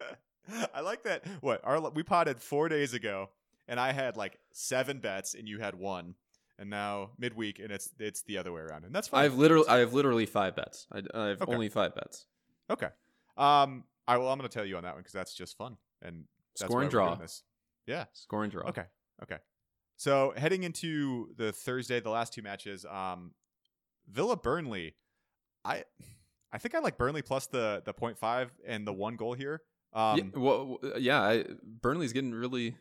I 0.74 0.80
like 0.80 1.04
that. 1.04 1.24
What 1.40 1.60
our 1.62 1.80
we 1.90 2.02
potted 2.02 2.40
four 2.40 2.68
days 2.68 2.94
ago, 2.94 3.30
and 3.68 3.78
I 3.78 3.92
had 3.92 4.16
like 4.16 4.38
seven 4.52 4.98
bets, 4.98 5.34
and 5.34 5.46
you 5.46 5.60
had 5.60 5.76
one, 5.76 6.16
and 6.58 6.68
now 6.70 7.10
midweek, 7.18 7.58
and 7.58 7.70
it's 7.70 7.90
it's 7.98 8.22
the 8.22 8.38
other 8.38 8.52
way 8.52 8.60
around, 8.62 8.84
and 8.84 8.94
that's 8.94 9.08
fine. 9.08 9.24
I've 9.24 9.34
literally, 9.34 9.68
I 9.68 9.78
have 9.78 9.92
literally 9.94 10.26
five 10.26 10.56
bets. 10.56 10.86
I, 10.92 11.02
I 11.14 11.26
have 11.28 11.42
Okay. 11.42 11.52
only 11.52 11.68
five 11.68 11.94
bets. 11.94 12.26
okay. 12.70 12.88
Um, 13.36 13.84
I 14.06 14.16
well, 14.16 14.28
I'm 14.28 14.38
going 14.38 14.48
to 14.48 14.54
tell 14.54 14.64
you 14.66 14.76
on 14.76 14.82
that 14.82 14.94
one 14.94 15.00
because 15.00 15.12
that's 15.12 15.34
just 15.34 15.56
fun, 15.56 15.76
and 16.02 16.24
that's 16.58 16.70
Scoring 16.70 16.88
why 16.88 16.90
draw. 16.90 17.18
Yeah. 17.86 18.04
Scoring 18.12 18.50
draw. 18.50 18.68
Okay. 18.68 18.84
Okay. 19.22 19.38
So 19.96 20.32
heading 20.36 20.62
into 20.62 21.34
the 21.36 21.52
Thursday, 21.52 22.00
the 22.00 22.10
last 22.10 22.32
two 22.32 22.42
matches, 22.42 22.84
um, 22.84 23.32
Villa 24.08 24.36
Burnley. 24.36 24.94
I 25.64 25.84
I 26.52 26.58
think 26.58 26.74
I 26.74 26.78
like 26.78 26.96
Burnley 26.98 27.22
plus 27.22 27.46
the 27.46 27.82
the 27.84 27.92
0.5 27.94 28.50
and 28.66 28.86
the 28.86 28.92
one 28.92 29.16
goal 29.16 29.34
here. 29.34 29.62
Um, 29.92 30.18
yeah, 30.18 30.24
well, 30.40 30.78
yeah 30.98 31.20
I, 31.20 31.44
Burnley's 31.64 32.12
getting 32.12 32.32
really 32.32 32.76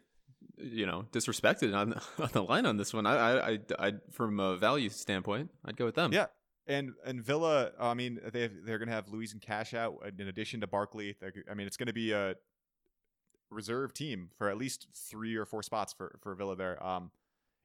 you 0.58 0.86
know 0.86 1.06
disrespected 1.12 1.76
on 1.76 1.94
on 2.20 2.30
the 2.34 2.44
line 2.44 2.66
on 2.66 2.78
this 2.78 2.94
one. 2.94 3.06
I 3.06 3.16
I 3.16 3.50
I, 3.52 3.60
I 3.80 3.94
from 4.12 4.40
a 4.40 4.58
value 4.58 4.90
standpoint, 4.90 5.52
I'd 5.66 5.78
go 5.78 5.86
with 5.86 5.96
them. 5.96 6.14
Yeah. 6.14 6.28
And 6.70 6.92
and 7.06 7.24
Villa, 7.24 7.72
I 7.80 7.94
mean, 7.94 8.20
they 8.34 8.48
they're 8.48 8.78
going 8.78 8.90
to 8.90 8.94
have 8.94 9.08
Luiz 9.08 9.32
and 9.32 9.42
Cash 9.42 9.74
out 9.74 10.04
in 10.20 10.28
addition 10.28 10.60
to 10.62 10.68
Barkley. 10.68 11.16
I 11.50 11.54
mean, 11.54 11.66
it's 11.66 11.78
going 11.78 11.88
to 11.88 11.94
be 11.94 12.12
a 12.12 12.36
reserve 13.50 13.94
team 13.94 14.30
for 14.38 14.50
at 14.50 14.58
least 14.58 14.88
three 14.94 15.36
or 15.38 15.46
four 15.46 15.64
spots 15.64 15.94
for 15.94 16.18
for 16.22 16.36
Villa 16.36 16.56
there. 16.58 16.84
Um, 16.86 17.12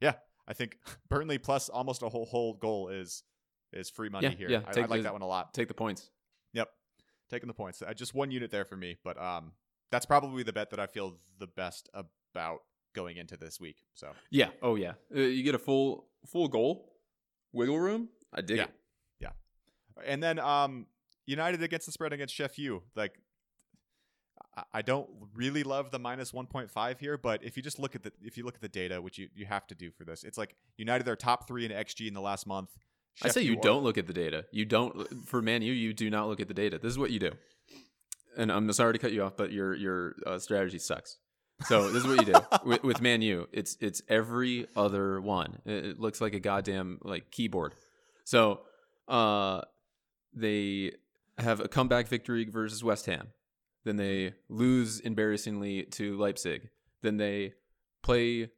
yeah, 0.00 0.14
I 0.46 0.52
think 0.52 0.78
Burnley 1.08 1.38
plus 1.38 1.68
almost 1.68 2.02
a 2.02 2.08
whole 2.08 2.26
whole 2.26 2.54
goal 2.54 2.88
is 2.88 3.24
is 3.72 3.90
free 3.90 4.08
money 4.08 4.28
Yeah, 4.28 4.34
here. 4.34 4.48
yeah, 4.50 4.60
I, 4.66 4.80
I 4.80 4.84
like 4.84 4.98
the- 5.00 5.02
that 5.04 5.12
one 5.12 5.22
a 5.22 5.26
lot. 5.26 5.52
Take 5.54 5.66
the 5.68 5.74
points. 5.74 6.10
Yep, 6.52 6.68
taking 7.28 7.48
the 7.48 7.54
points. 7.54 7.82
Uh, 7.82 7.92
just 7.94 8.14
one 8.14 8.30
unit 8.30 8.50
there 8.52 8.64
for 8.64 8.76
me, 8.76 8.98
but 9.02 9.20
um, 9.20 9.50
that's 9.90 10.06
probably 10.06 10.42
the 10.44 10.52
bet 10.52 10.70
that 10.70 10.78
I 10.78 10.86
feel 10.86 11.16
the 11.40 11.46
best 11.48 11.88
about 11.94 12.06
going 12.94 13.16
into 13.16 13.36
this 13.36 13.58
week. 13.60 13.76
So 13.94 14.12
Yeah. 14.30 14.48
Oh 14.62 14.74
yeah. 14.76 14.92
Uh, 15.14 15.20
you 15.20 15.42
get 15.42 15.54
a 15.54 15.58
full 15.58 16.06
full 16.26 16.48
goal, 16.48 16.92
wiggle 17.52 17.78
room. 17.78 18.08
I 18.32 18.40
dig 18.42 18.58
Yeah. 18.58 18.64
it. 18.64 18.70
Yeah, 19.20 19.30
and 20.04 20.22
then 20.22 20.38
um 20.38 20.86
United 21.26 21.62
against 21.62 21.86
the 21.86 21.92
spread 21.92 22.12
against 22.12 22.34
Sheff 22.34 22.58
U. 22.58 22.82
Like 22.94 23.18
I- 24.56 24.64
I 24.74 24.82
don't 24.82 25.08
really 25.34 25.62
love 25.62 25.90
the 25.90 25.98
minus 25.98 26.32
1.5 26.32 26.98
here, 27.00 27.16
but 27.16 27.42
if 27.44 27.56
you 27.56 27.62
just 27.62 27.78
look 27.78 27.94
at 27.94 28.02
the 28.02 28.12
if 28.22 28.36
you 28.36 28.44
look 28.44 28.54
at 28.56 28.60
the 28.60 28.68
data, 28.68 29.00
which 29.00 29.18
you, 29.18 29.28
you 29.34 29.46
have 29.46 29.66
to 29.68 29.74
do 29.74 29.90
for 29.90 30.04
this, 30.04 30.24
it's 30.24 30.36
like 30.38 30.56
United 30.76 31.08
are 31.08 31.16
top 31.16 31.46
three 31.48 31.64
in 31.64 31.70
XG 31.72 32.08
in 32.08 32.14
the 32.14 32.20
last 32.20 32.46
month. 32.46 32.70
I 33.22 33.28
say 33.28 33.42
Sheff 33.42 33.46
you 33.46 33.56
don't 33.56 33.82
look 33.84 33.98
at 33.98 34.06
the 34.06 34.12
data. 34.12 34.46
You 34.52 34.64
don't 34.64 35.26
for 35.28 35.40
Man 35.42 35.62
U. 35.62 35.72
You 35.72 35.92
do 35.92 36.10
not 36.10 36.28
look 36.28 36.40
at 36.40 36.48
the 36.48 36.54
data. 36.54 36.78
This 36.78 36.90
is 36.90 36.98
what 36.98 37.10
you 37.10 37.18
do. 37.18 37.32
And 38.36 38.50
I'm 38.50 38.70
sorry 38.72 38.94
to 38.94 38.98
cut 38.98 39.12
you 39.12 39.22
off, 39.22 39.36
but 39.36 39.52
your 39.52 39.74
your 39.74 40.16
uh, 40.26 40.38
strategy 40.38 40.78
sucks. 40.78 41.18
So 41.66 41.90
this 41.90 42.04
is 42.04 42.08
what 42.08 42.26
you 42.26 42.32
do 42.32 42.40
with, 42.64 42.82
with 42.82 43.00
Man 43.00 43.22
U. 43.22 43.48
It's 43.52 43.76
it's 43.80 44.02
every 44.08 44.66
other 44.76 45.20
one. 45.20 45.58
It, 45.64 45.84
it 45.84 46.00
looks 46.00 46.20
like 46.20 46.34
a 46.34 46.40
goddamn 46.40 46.98
like 47.02 47.30
keyboard. 47.30 47.74
So 48.24 48.60
uh, 49.08 49.62
they 50.34 50.92
have 51.38 51.60
a 51.60 51.68
comeback 51.68 52.08
victory 52.08 52.44
versus 52.44 52.82
West 52.82 53.06
Ham. 53.06 53.28
Then 53.84 53.96
they 53.96 54.34
lose 54.48 55.00
embarrassingly 55.00 55.84
to 55.84 56.16
Leipzig. 56.16 56.68
Then 57.02 57.16
they 57.16 57.54
play 58.02 58.50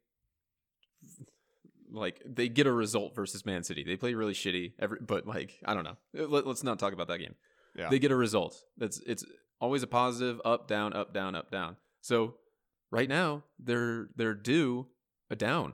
like 1.91 2.21
they 2.25 2.49
get 2.49 2.67
a 2.67 2.71
result 2.71 3.15
versus 3.15 3.45
Man 3.45 3.63
City. 3.63 3.83
They 3.83 3.97
play 3.97 4.13
really 4.13 4.33
shitty. 4.33 4.73
Every 4.79 4.99
but 5.01 5.25
like 5.25 5.59
I 5.65 5.73
don't 5.73 5.83
know. 5.83 5.97
Let, 6.13 6.45
us 6.45 6.63
not 6.63 6.79
talk 6.79 6.93
about 6.93 7.07
that 7.07 7.19
game. 7.19 7.35
Yeah. 7.75 7.89
They 7.89 7.99
get 7.99 8.11
a 8.11 8.15
result. 8.15 8.63
That's 8.77 8.99
it's 9.05 9.25
always 9.59 9.83
a 9.83 9.87
positive 9.87 10.41
up 10.45 10.67
down 10.67 10.93
up 10.93 11.13
down 11.13 11.35
up 11.35 11.49
down. 11.49 11.77
So 12.01 12.35
right 12.91 13.09
now 13.09 13.43
they're 13.59 14.07
they're 14.15 14.33
due 14.33 14.87
a 15.29 15.35
down. 15.35 15.73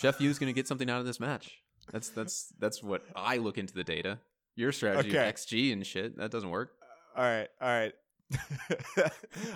Sheff 0.00 0.20
is 0.20 0.38
going 0.38 0.48
to 0.52 0.54
get 0.58 0.66
something 0.66 0.88
out 0.88 1.00
of 1.00 1.06
this 1.06 1.20
match. 1.20 1.58
That's 1.92 2.08
that's 2.08 2.52
that's 2.58 2.82
what 2.82 3.04
I 3.14 3.36
look 3.38 3.58
into 3.58 3.74
the 3.74 3.84
data. 3.84 4.18
Your 4.56 4.72
strategy 4.72 5.10
Okay. 5.10 5.28
of 5.28 5.34
XG 5.34 5.72
and 5.72 5.86
shit 5.86 6.16
that 6.18 6.30
doesn't 6.30 6.50
work. 6.50 6.72
all 7.16 7.24
right, 7.24 7.48
all 7.60 7.68
right. 7.68 7.92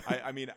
I, 0.08 0.20
I 0.26 0.32
mean, 0.32 0.50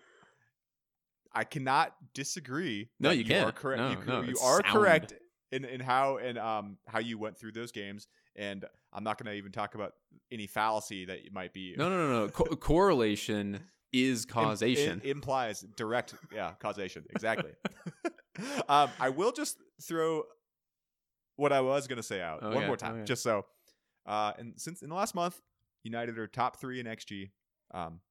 I 1.34 1.43
cannot 1.43 1.93
disagree. 2.13 2.89
No, 2.99 3.12
you 3.12 3.23
are 3.23 3.27
can't. 3.27 3.55
correct. 3.55 3.79
No, 3.82 3.89
you, 3.91 3.97
no, 4.05 4.21
you 4.21 4.36
are 4.43 4.62
sound. 4.62 4.65
correct 4.65 5.13
in 5.51 5.63
in 5.65 5.79
how 5.79 6.17
and 6.17 6.38
um 6.38 6.77
how 6.88 6.99
you 6.99 7.17
went 7.17 7.38
through 7.38 7.51
those 7.53 7.71
games. 7.71 8.08
And 8.36 8.65
I'm 8.93 9.03
not 9.03 9.17
going 9.21 9.32
to 9.32 9.38
even 9.38 9.51
talk 9.51 9.75
about 9.75 9.93
any 10.32 10.47
fallacy 10.47 11.05
that 11.05 11.19
might 11.34 11.53
be. 11.53 11.75
No, 11.77 11.89
no, 11.89 11.97
no, 11.97 12.19
no. 12.25 12.29
Co- 12.29 12.55
correlation 12.55 13.60
is 13.91 14.25
causation. 14.25 15.02
im- 15.04 15.10
implies 15.17 15.62
direct, 15.75 16.13
yeah, 16.34 16.54
causation. 16.60 17.06
Exactly. 17.12 17.52
um, 18.69 18.89
I 18.99 19.10
will 19.10 19.32
just 19.32 19.58
throw 19.82 20.23
what 21.36 21.52
I 21.54 21.62
was 21.62 21.88
going 21.88 21.97
to 21.97 22.04
say 22.04 22.21
out 22.21 22.41
one 22.43 22.58
Okay, 22.58 22.67
more 22.67 22.78
time, 22.78 22.95
okay. 22.95 23.04
just 23.06 23.23
so. 23.23 23.45
Uh, 24.06 24.34
and 24.38 24.54
since 24.58 24.82
in 24.82 24.89
the 24.89 24.95
last 24.95 25.15
month, 25.15 25.39
United 25.84 26.17
are 26.17 26.28
top 26.28 26.60
three 26.60 26.80
in 26.80 26.86
XG. 26.86 27.32
Um, 27.73 28.02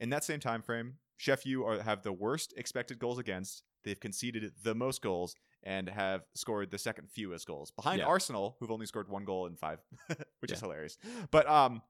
in 0.00 0.10
that 0.10 0.24
same 0.24 0.40
time 0.40 0.62
frame, 0.62 0.94
Sheff 1.18 1.44
U 1.46 1.64
are 1.64 1.80
have 1.82 2.02
the 2.02 2.12
worst 2.12 2.54
expected 2.56 2.98
goals 2.98 3.18
against. 3.18 3.62
They've 3.84 3.98
conceded 3.98 4.52
the 4.62 4.74
most 4.74 5.00
goals 5.02 5.34
and 5.62 5.88
have 5.88 6.22
scored 6.34 6.70
the 6.70 6.78
second 6.78 7.10
fewest 7.10 7.46
goals 7.46 7.70
behind 7.70 8.00
Yeah. 8.00 8.06
Arsenal, 8.06 8.56
who've 8.60 8.70
only 8.70 8.86
scored 8.86 9.08
one 9.08 9.24
goal 9.24 9.46
in 9.46 9.56
five, 9.56 9.78
which 10.40 10.52
is 10.52 10.60
hilarious. 10.60 10.96
But 11.30 11.48
um, 11.48 11.82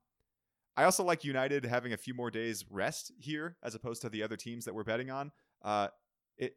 I 0.80 0.84
also 0.84 1.04
like 1.04 1.24
United 1.24 1.66
having 1.66 1.92
a 1.92 1.96
few 1.98 2.14
more 2.14 2.30
days 2.30 2.64
rest 2.70 3.12
here 3.18 3.54
as 3.62 3.74
opposed 3.74 4.00
to 4.00 4.08
the 4.08 4.22
other 4.22 4.36
teams 4.38 4.64
that 4.64 4.74
we're 4.74 4.82
betting 4.82 5.10
on. 5.10 5.30
Uh, 5.62 5.88
it 6.38 6.56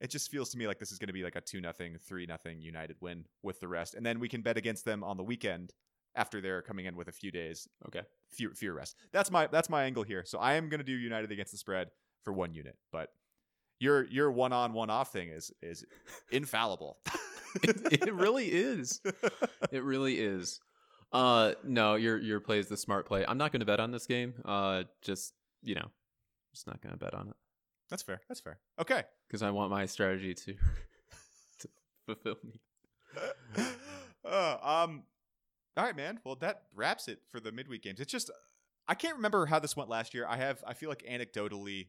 it 0.00 0.08
just 0.08 0.30
feels 0.30 0.50
to 0.50 0.58
me 0.58 0.68
like 0.68 0.78
this 0.78 0.92
is 0.92 0.98
going 0.98 1.08
to 1.08 1.12
be 1.12 1.24
like 1.24 1.34
a 1.34 1.40
two 1.40 1.60
nothing, 1.60 1.96
three 1.98 2.26
nothing 2.26 2.60
United 2.60 2.94
win 3.00 3.24
with 3.42 3.58
the 3.58 3.66
rest, 3.66 3.94
and 3.94 4.06
then 4.06 4.20
we 4.20 4.28
can 4.28 4.40
bet 4.40 4.56
against 4.56 4.84
them 4.84 5.02
on 5.02 5.16
the 5.16 5.24
weekend 5.24 5.72
after 6.14 6.40
they're 6.40 6.62
coming 6.62 6.86
in 6.86 6.94
with 6.94 7.08
a 7.08 7.12
few 7.12 7.32
days 7.32 7.66
okay. 7.88 8.02
fewer, 8.30 8.54
fewer 8.54 8.74
rest. 8.74 8.94
That's 9.10 9.32
my 9.32 9.48
that's 9.48 9.68
my 9.68 9.82
angle 9.82 10.04
here. 10.04 10.22
So 10.24 10.38
I 10.38 10.54
am 10.54 10.68
going 10.68 10.78
to 10.78 10.84
do 10.84 10.92
United 10.92 11.32
against 11.32 11.50
the 11.50 11.58
spread 11.58 11.88
for 12.22 12.32
one 12.32 12.54
unit, 12.54 12.76
but 12.92 13.08
your 13.80 14.04
your 14.04 14.30
one 14.30 14.52
on 14.52 14.74
one 14.74 14.90
off 14.90 15.10
thing 15.12 15.30
is 15.30 15.50
is 15.60 15.84
infallible. 16.30 16.98
it, 17.64 18.04
it 18.06 18.14
really 18.14 18.46
is. 18.46 19.00
It 19.72 19.82
really 19.82 20.20
is. 20.20 20.60
Uh 21.12 21.52
no, 21.64 21.94
your 21.94 22.18
your 22.18 22.40
play 22.40 22.58
is 22.58 22.68
the 22.68 22.76
smart 22.76 23.06
play. 23.06 23.24
I'm 23.26 23.38
not 23.38 23.52
going 23.52 23.60
to 23.60 23.66
bet 23.66 23.80
on 23.80 23.90
this 23.90 24.06
game. 24.06 24.34
Uh 24.44 24.84
just, 25.02 25.34
you 25.62 25.74
know, 25.74 25.88
just 26.52 26.66
not 26.66 26.80
going 26.80 26.92
to 26.92 26.98
bet 26.98 27.14
on 27.14 27.28
it 27.28 27.36
That's 27.90 28.02
fair. 28.02 28.20
That's 28.28 28.40
fair. 28.40 28.58
Okay. 28.80 29.04
cuz 29.30 29.42
I 29.42 29.50
want 29.50 29.70
my 29.70 29.86
strategy 29.86 30.34
to 30.34 30.54
to 31.60 31.68
fulfill 32.06 32.36
me. 32.42 32.60
uh, 34.24 34.56
um. 34.62 35.04
All 35.76 35.84
right, 35.84 35.96
man. 35.96 36.20
Well, 36.24 36.36
that 36.36 36.62
wraps 36.74 37.06
it 37.08 37.20
for 37.30 37.38
the 37.38 37.52
midweek 37.52 37.82
games. 37.82 38.00
It's 38.00 38.12
just 38.12 38.30
I 38.88 38.94
can't 38.94 39.16
remember 39.16 39.46
how 39.46 39.58
this 39.58 39.76
went 39.76 39.90
last 39.90 40.14
year. 40.14 40.26
I 40.26 40.36
have 40.36 40.62
I 40.66 40.74
feel 40.74 40.88
like 40.88 41.04
anecdotally 41.08 41.88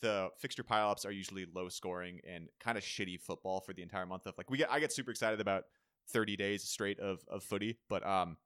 the 0.00 0.30
fixture 0.38 0.64
pileups 0.64 1.04
are 1.04 1.10
usually 1.10 1.46
low 1.54 1.68
scoring 1.68 2.20
and 2.26 2.48
kind 2.58 2.78
of 2.78 2.84
shitty 2.84 3.20
football 3.20 3.60
for 3.60 3.74
the 3.74 3.82
entire 3.82 4.06
month 4.06 4.26
of 4.26 4.34
like 4.38 4.50
we 4.50 4.58
get 4.58 4.70
I 4.70 4.80
get 4.80 4.92
super 4.92 5.10
excited 5.10 5.40
about 5.40 5.64
30 6.12 6.36
days 6.36 6.62
straight 6.64 6.98
of 7.00 7.20
of 7.28 7.44
footy, 7.44 7.78
but 7.88 8.06
um 8.06 8.36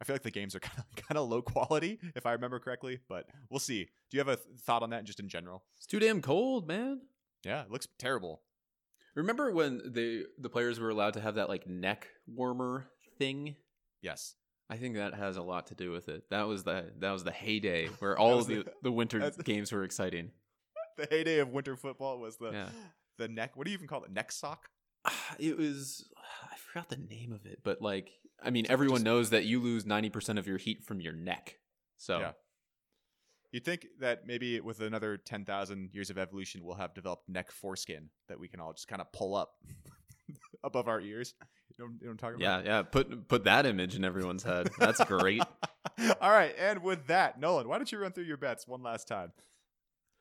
I 0.00 0.04
feel 0.04 0.14
like 0.14 0.22
the 0.22 0.30
games 0.30 0.54
are 0.54 0.60
kind 0.60 0.78
of 0.78 1.04
kind 1.04 1.18
of 1.18 1.28
low 1.28 1.42
quality 1.42 1.98
if 2.14 2.24
I 2.26 2.32
remember 2.32 2.58
correctly, 2.60 3.00
but 3.08 3.26
we'll 3.50 3.58
see. 3.60 3.84
Do 4.10 4.16
you 4.16 4.20
have 4.20 4.28
a 4.28 4.36
th- 4.36 4.46
thought 4.60 4.82
on 4.82 4.90
that 4.90 5.04
just 5.04 5.20
in 5.20 5.28
general? 5.28 5.64
It's 5.76 5.86
too 5.86 5.98
damn 5.98 6.22
cold, 6.22 6.66
man. 6.68 7.00
Yeah, 7.44 7.62
it 7.62 7.70
looks 7.70 7.88
terrible. 7.98 8.42
Remember 9.16 9.50
when 9.52 9.78
the 9.92 10.26
the 10.38 10.48
players 10.48 10.78
were 10.78 10.90
allowed 10.90 11.14
to 11.14 11.20
have 11.20 11.34
that 11.36 11.48
like 11.48 11.66
neck 11.66 12.08
warmer 12.26 12.86
thing? 13.18 13.56
Yes. 14.02 14.34
I 14.70 14.76
think 14.76 14.96
that 14.96 15.14
has 15.14 15.36
a 15.38 15.42
lot 15.42 15.68
to 15.68 15.74
do 15.74 15.90
with 15.90 16.08
it. 16.08 16.24
That 16.30 16.46
was 16.46 16.62
the 16.62 16.92
that 16.98 17.10
was 17.10 17.24
the 17.24 17.32
heyday 17.32 17.86
where 17.98 18.16
all 18.18 18.38
of 18.38 18.46
the, 18.46 18.62
the- 18.62 18.72
the 18.82 18.92
winter 18.92 19.30
games 19.44 19.72
were 19.72 19.82
exciting. 19.82 20.30
The 20.96 21.06
heyday 21.10 21.38
of 21.38 21.48
winter 21.50 21.76
football 21.76 22.18
was 22.18 22.36
the 22.36 22.50
Yeah. 22.52 22.68
the 23.18 23.28
neck. 23.28 23.56
What 23.56 23.64
do 23.64 23.70
you 23.72 23.76
even 23.76 23.88
call 23.88 24.04
it? 24.04 24.12
Neck 24.12 24.30
sock? 24.30 24.68
It 25.38 25.56
was 25.56 26.08
I 26.52 26.56
forgot 26.56 26.88
the 26.88 26.96
name 26.96 27.32
of 27.32 27.46
it, 27.46 27.60
but 27.64 27.80
like 27.82 28.10
I 28.42 28.50
mean 28.50 28.66
everyone 28.68 28.98
Just- 28.98 29.04
knows 29.04 29.30
that 29.30 29.44
you 29.44 29.60
lose 29.60 29.84
90% 29.84 30.38
of 30.38 30.46
your 30.46 30.58
heat 30.58 30.84
from 30.84 31.00
your 31.00 31.12
neck. 31.12 31.58
So 31.96 32.20
Yeah. 32.20 32.32
You'd 33.50 33.64
think 33.64 33.86
that 34.00 34.26
maybe 34.26 34.60
with 34.60 34.80
another 34.80 35.16
10,000 35.16 35.90
years 35.94 36.10
of 36.10 36.18
evolution, 36.18 36.62
we'll 36.62 36.74
have 36.76 36.92
developed 36.94 37.28
neck 37.30 37.50
foreskin 37.50 38.10
that 38.28 38.38
we 38.38 38.46
can 38.46 38.60
all 38.60 38.74
just 38.74 38.88
kind 38.88 39.00
of 39.00 39.10
pull 39.10 39.34
up 39.34 39.54
above 40.62 40.86
our 40.86 41.00
ears. 41.00 41.32
You 41.78 41.84
know, 41.86 41.90
you 41.92 41.92
know 41.92 42.06
what 42.08 42.10
I'm 42.10 42.16
talking 42.18 42.42
about? 42.42 42.64
yeah, 42.66 42.70
yeah, 42.78 42.82
put 42.82 43.26
put 43.28 43.44
that 43.44 43.64
image 43.64 43.96
in 43.96 44.04
everyone's 44.04 44.42
head. 44.42 44.68
That's 44.78 45.02
great. 45.04 45.42
all 46.20 46.30
right. 46.30 46.54
And 46.58 46.82
with 46.82 47.06
that, 47.06 47.40
Nolan, 47.40 47.66
why 47.68 47.78
don't 47.78 47.90
you 47.90 47.98
run 47.98 48.12
through 48.12 48.24
your 48.24 48.36
bets 48.36 48.66
one 48.68 48.82
last 48.82 49.08
time? 49.08 49.32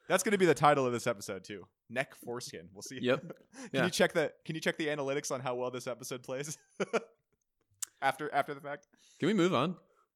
That's 0.08 0.24
going 0.24 0.32
to 0.32 0.38
be 0.38 0.46
the 0.46 0.54
title 0.54 0.86
of 0.86 0.94
this 0.94 1.06
episode 1.06 1.44
too. 1.44 1.68
Neck 1.90 2.16
foreskin. 2.24 2.70
We'll 2.74 2.82
see. 2.82 3.00
Yep. 3.02 3.22
Can 3.56 3.70
Yeah. 3.74 3.84
you 3.86 3.90
check 3.92 4.14
the 4.14 4.32
Can 4.46 4.56
you 4.56 4.62
check 4.62 4.78
the 4.78 4.88
analytics 4.88 5.32
on 5.34 5.42
how 5.42 5.56
well 5.56 5.70
this 5.70 5.86
episode 5.88 6.24
plays 6.24 6.58
after 8.02 8.34
after 8.34 8.54
the 8.54 8.62
fact? 8.62 8.88
Can 9.20 9.28
we 9.28 9.34
move 9.34 9.54
on? 9.54 9.76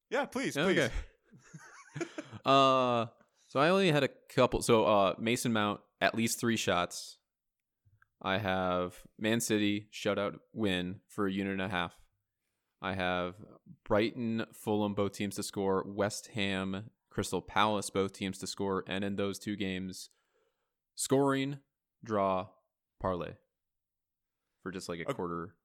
Yeah, 0.09 0.25
please, 0.25 0.55
Yeah, 0.55 0.65
please. 0.65 0.79
Okay. 0.79 0.91
uh, 2.45 3.05
so 3.47 3.59
I 3.59 3.69
only 3.69 3.91
had 3.91 4.03
a 4.03 4.09
couple. 4.33 4.61
So 4.61 4.85
uh, 4.85 5.13
Mason 5.19 5.53
Mount 5.53 5.79
at 5.99 6.15
least 6.15 6.39
three 6.39 6.57
shots. 6.57 7.17
I 8.21 8.37
have 8.37 8.95
Man 9.17 9.39
City 9.39 9.87
shutout 9.93 10.35
win 10.53 10.99
for 11.07 11.27
a 11.27 11.31
unit 11.31 11.53
and 11.53 11.61
a 11.61 11.69
half. 11.69 11.93
I 12.81 12.93
have 12.93 13.35
Brighton, 13.85 14.45
Fulham, 14.53 14.93
both 14.93 15.13
teams 15.13 15.35
to 15.35 15.43
score. 15.43 15.83
West 15.87 16.27
Ham, 16.35 16.89
Crystal 17.09 17.41
Palace, 17.41 17.89
both 17.89 18.13
teams 18.13 18.37
to 18.39 18.47
score. 18.47 18.83
And 18.87 19.03
in 19.03 19.15
those 19.15 19.39
two 19.39 19.55
games, 19.55 20.09
scoring, 20.95 21.59
draw, 22.03 22.47
parlay 22.99 23.33
for 24.61 24.71
just 24.71 24.87
like 24.89 24.99
a 24.99 25.03
Okay. 25.03 25.13
quarter 25.13 25.55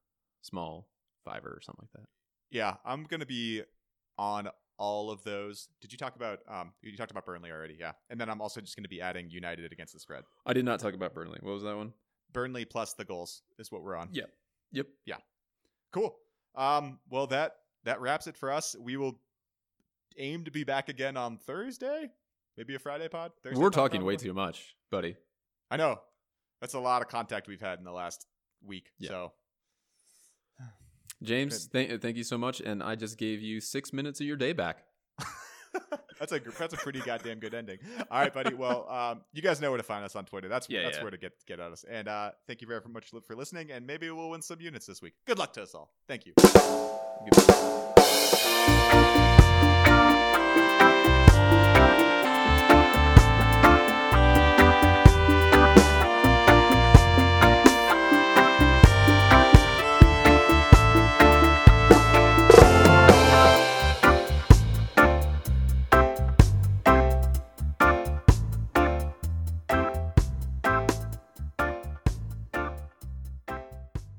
small 0.41 0.89
fiver 1.31 1.49
or 1.49 1.61
something 1.61 1.83
like 1.83 2.03
that. 2.03 2.09
Yeah, 2.51 2.75
I'm 2.85 3.05
gonna 3.05 3.27
be 3.27 3.63
on 4.19 4.49
all 4.79 5.11
of 5.11 5.23
those. 5.25 5.69
Did 5.81 5.93
you 5.93 5.99
talk 5.99 6.17
about? 6.17 6.41
Um, 6.49 6.73
you 6.83 6.97
talked 6.97 7.11
about 7.11 7.27
Burnley 7.27 7.51
already, 7.51 7.77
yeah. 7.79 7.93
And 8.11 8.21
then 8.21 8.29
I'm 8.29 8.41
also 8.41 8.61
just 8.61 8.77
going 8.77 8.85
to 8.85 8.89
be 8.89 9.01
adding 9.01 9.31
United 9.31 9.73
against 9.73 9.95
the 9.95 10.01
spread. 10.01 10.25
I 10.45 10.53
did 10.53 10.65
not 10.65 10.81
talk 10.81 10.95
about 10.95 11.15
Burnley. 11.15 11.39
What 11.43 11.53
was 11.53 11.63
that 11.63 11.77
one? 11.77 11.93
Burnley 12.33 12.65
plus 12.65 12.93
the 12.95 13.05
goals 13.05 13.43
is 13.59 13.73
what 13.73 13.83
we're 13.83 13.97
on. 13.97 14.09
Yeah. 14.13 14.25
Yep. 14.73 14.87
Yeah. 15.07 15.17
Cool. 15.93 16.17
Um, 16.55 16.99
well 17.09 17.27
that 17.29 17.57
that 17.85 18.01
wraps 18.01 18.27
it 18.27 18.37
for 18.37 18.51
us. 18.51 18.77
We 18.79 18.97
will 18.97 19.19
aim 20.19 20.45
to 20.45 20.51
be 20.51 20.65
back 20.65 20.89
again 20.89 21.17
on 21.17 21.39
Thursday, 21.39 22.11
maybe 22.57 22.75
a 22.75 22.79
Friday 22.79 23.09
pod. 23.09 23.33
Thursday 23.43 23.59
We're 23.59 23.71
pod, 23.71 23.75
talking 23.75 24.05
way 24.05 24.17
too 24.17 24.35
much, 24.35 24.75
buddy. 24.91 25.17
I 25.71 25.77
know. 25.77 26.01
That's 26.61 26.75
a 26.75 26.81
lot 26.81 27.03
of 27.03 27.09
contact 27.09 27.49
we've 27.49 27.61
had 27.61 27.79
in 27.79 27.85
the 27.85 27.93
last 27.93 28.27
week. 28.65 28.91
Yeah. 28.99 29.11
So 29.11 29.33
James, 31.23 31.67
th- 31.69 32.01
thank 32.01 32.17
you 32.17 32.25
so 32.25 32.37
much. 32.39 32.61
And 32.61 32.83
I 32.83 32.95
just 32.95 33.19
gave 33.19 33.41
you 33.41 33.61
six 33.61 33.93
minutes 33.93 34.21
of 34.21 34.27
your 34.27 34.37
day 34.37 34.53
back. 34.53 34.85
that's 36.19 36.33
a 36.33 36.41
that's 36.59 36.75
a 36.75 36.77
pretty 36.77 37.01
goddamn 37.01 37.39
good 37.39 37.55
ending. 37.55 37.79
All 38.11 38.21
right, 38.21 38.33
buddy. 38.33 38.55
Well, 38.55 38.89
um, 38.89 39.23
you 39.33 39.43
guys 39.43 39.61
know 39.61 39.71
where 39.71 39.79
to 39.79 39.83
find 39.83 40.05
us 40.05 40.17
on 40.17 40.25
Twitter. 40.25 40.49
That's 40.49 40.69
Yeah, 40.69 40.83
that's 40.83 40.99
yeah. 40.99 41.03
where 41.03 41.11
to 41.11 41.19
get 41.19 41.33
get 41.47 41.61
at 41.61 41.73
us. 41.73 41.85
And 41.89 42.09
uh, 42.09 42.31
thank 42.47 42.61
you 42.61 42.69
very 42.69 42.81
much 42.89 43.11
for 43.27 43.35
listening. 43.37 43.71
And 43.73 43.87
maybe 43.87 44.11
we'll 44.11 44.31
win 44.31 44.43
some 44.43 44.61
units 44.61 44.87
this 44.87 45.03
week. 45.03 45.15
Good 45.27 45.39
luck 45.39 45.53
to 45.55 45.63
us 45.63 45.75
all. 45.75 45.91
Thank 46.07 46.27
you. 46.27 46.33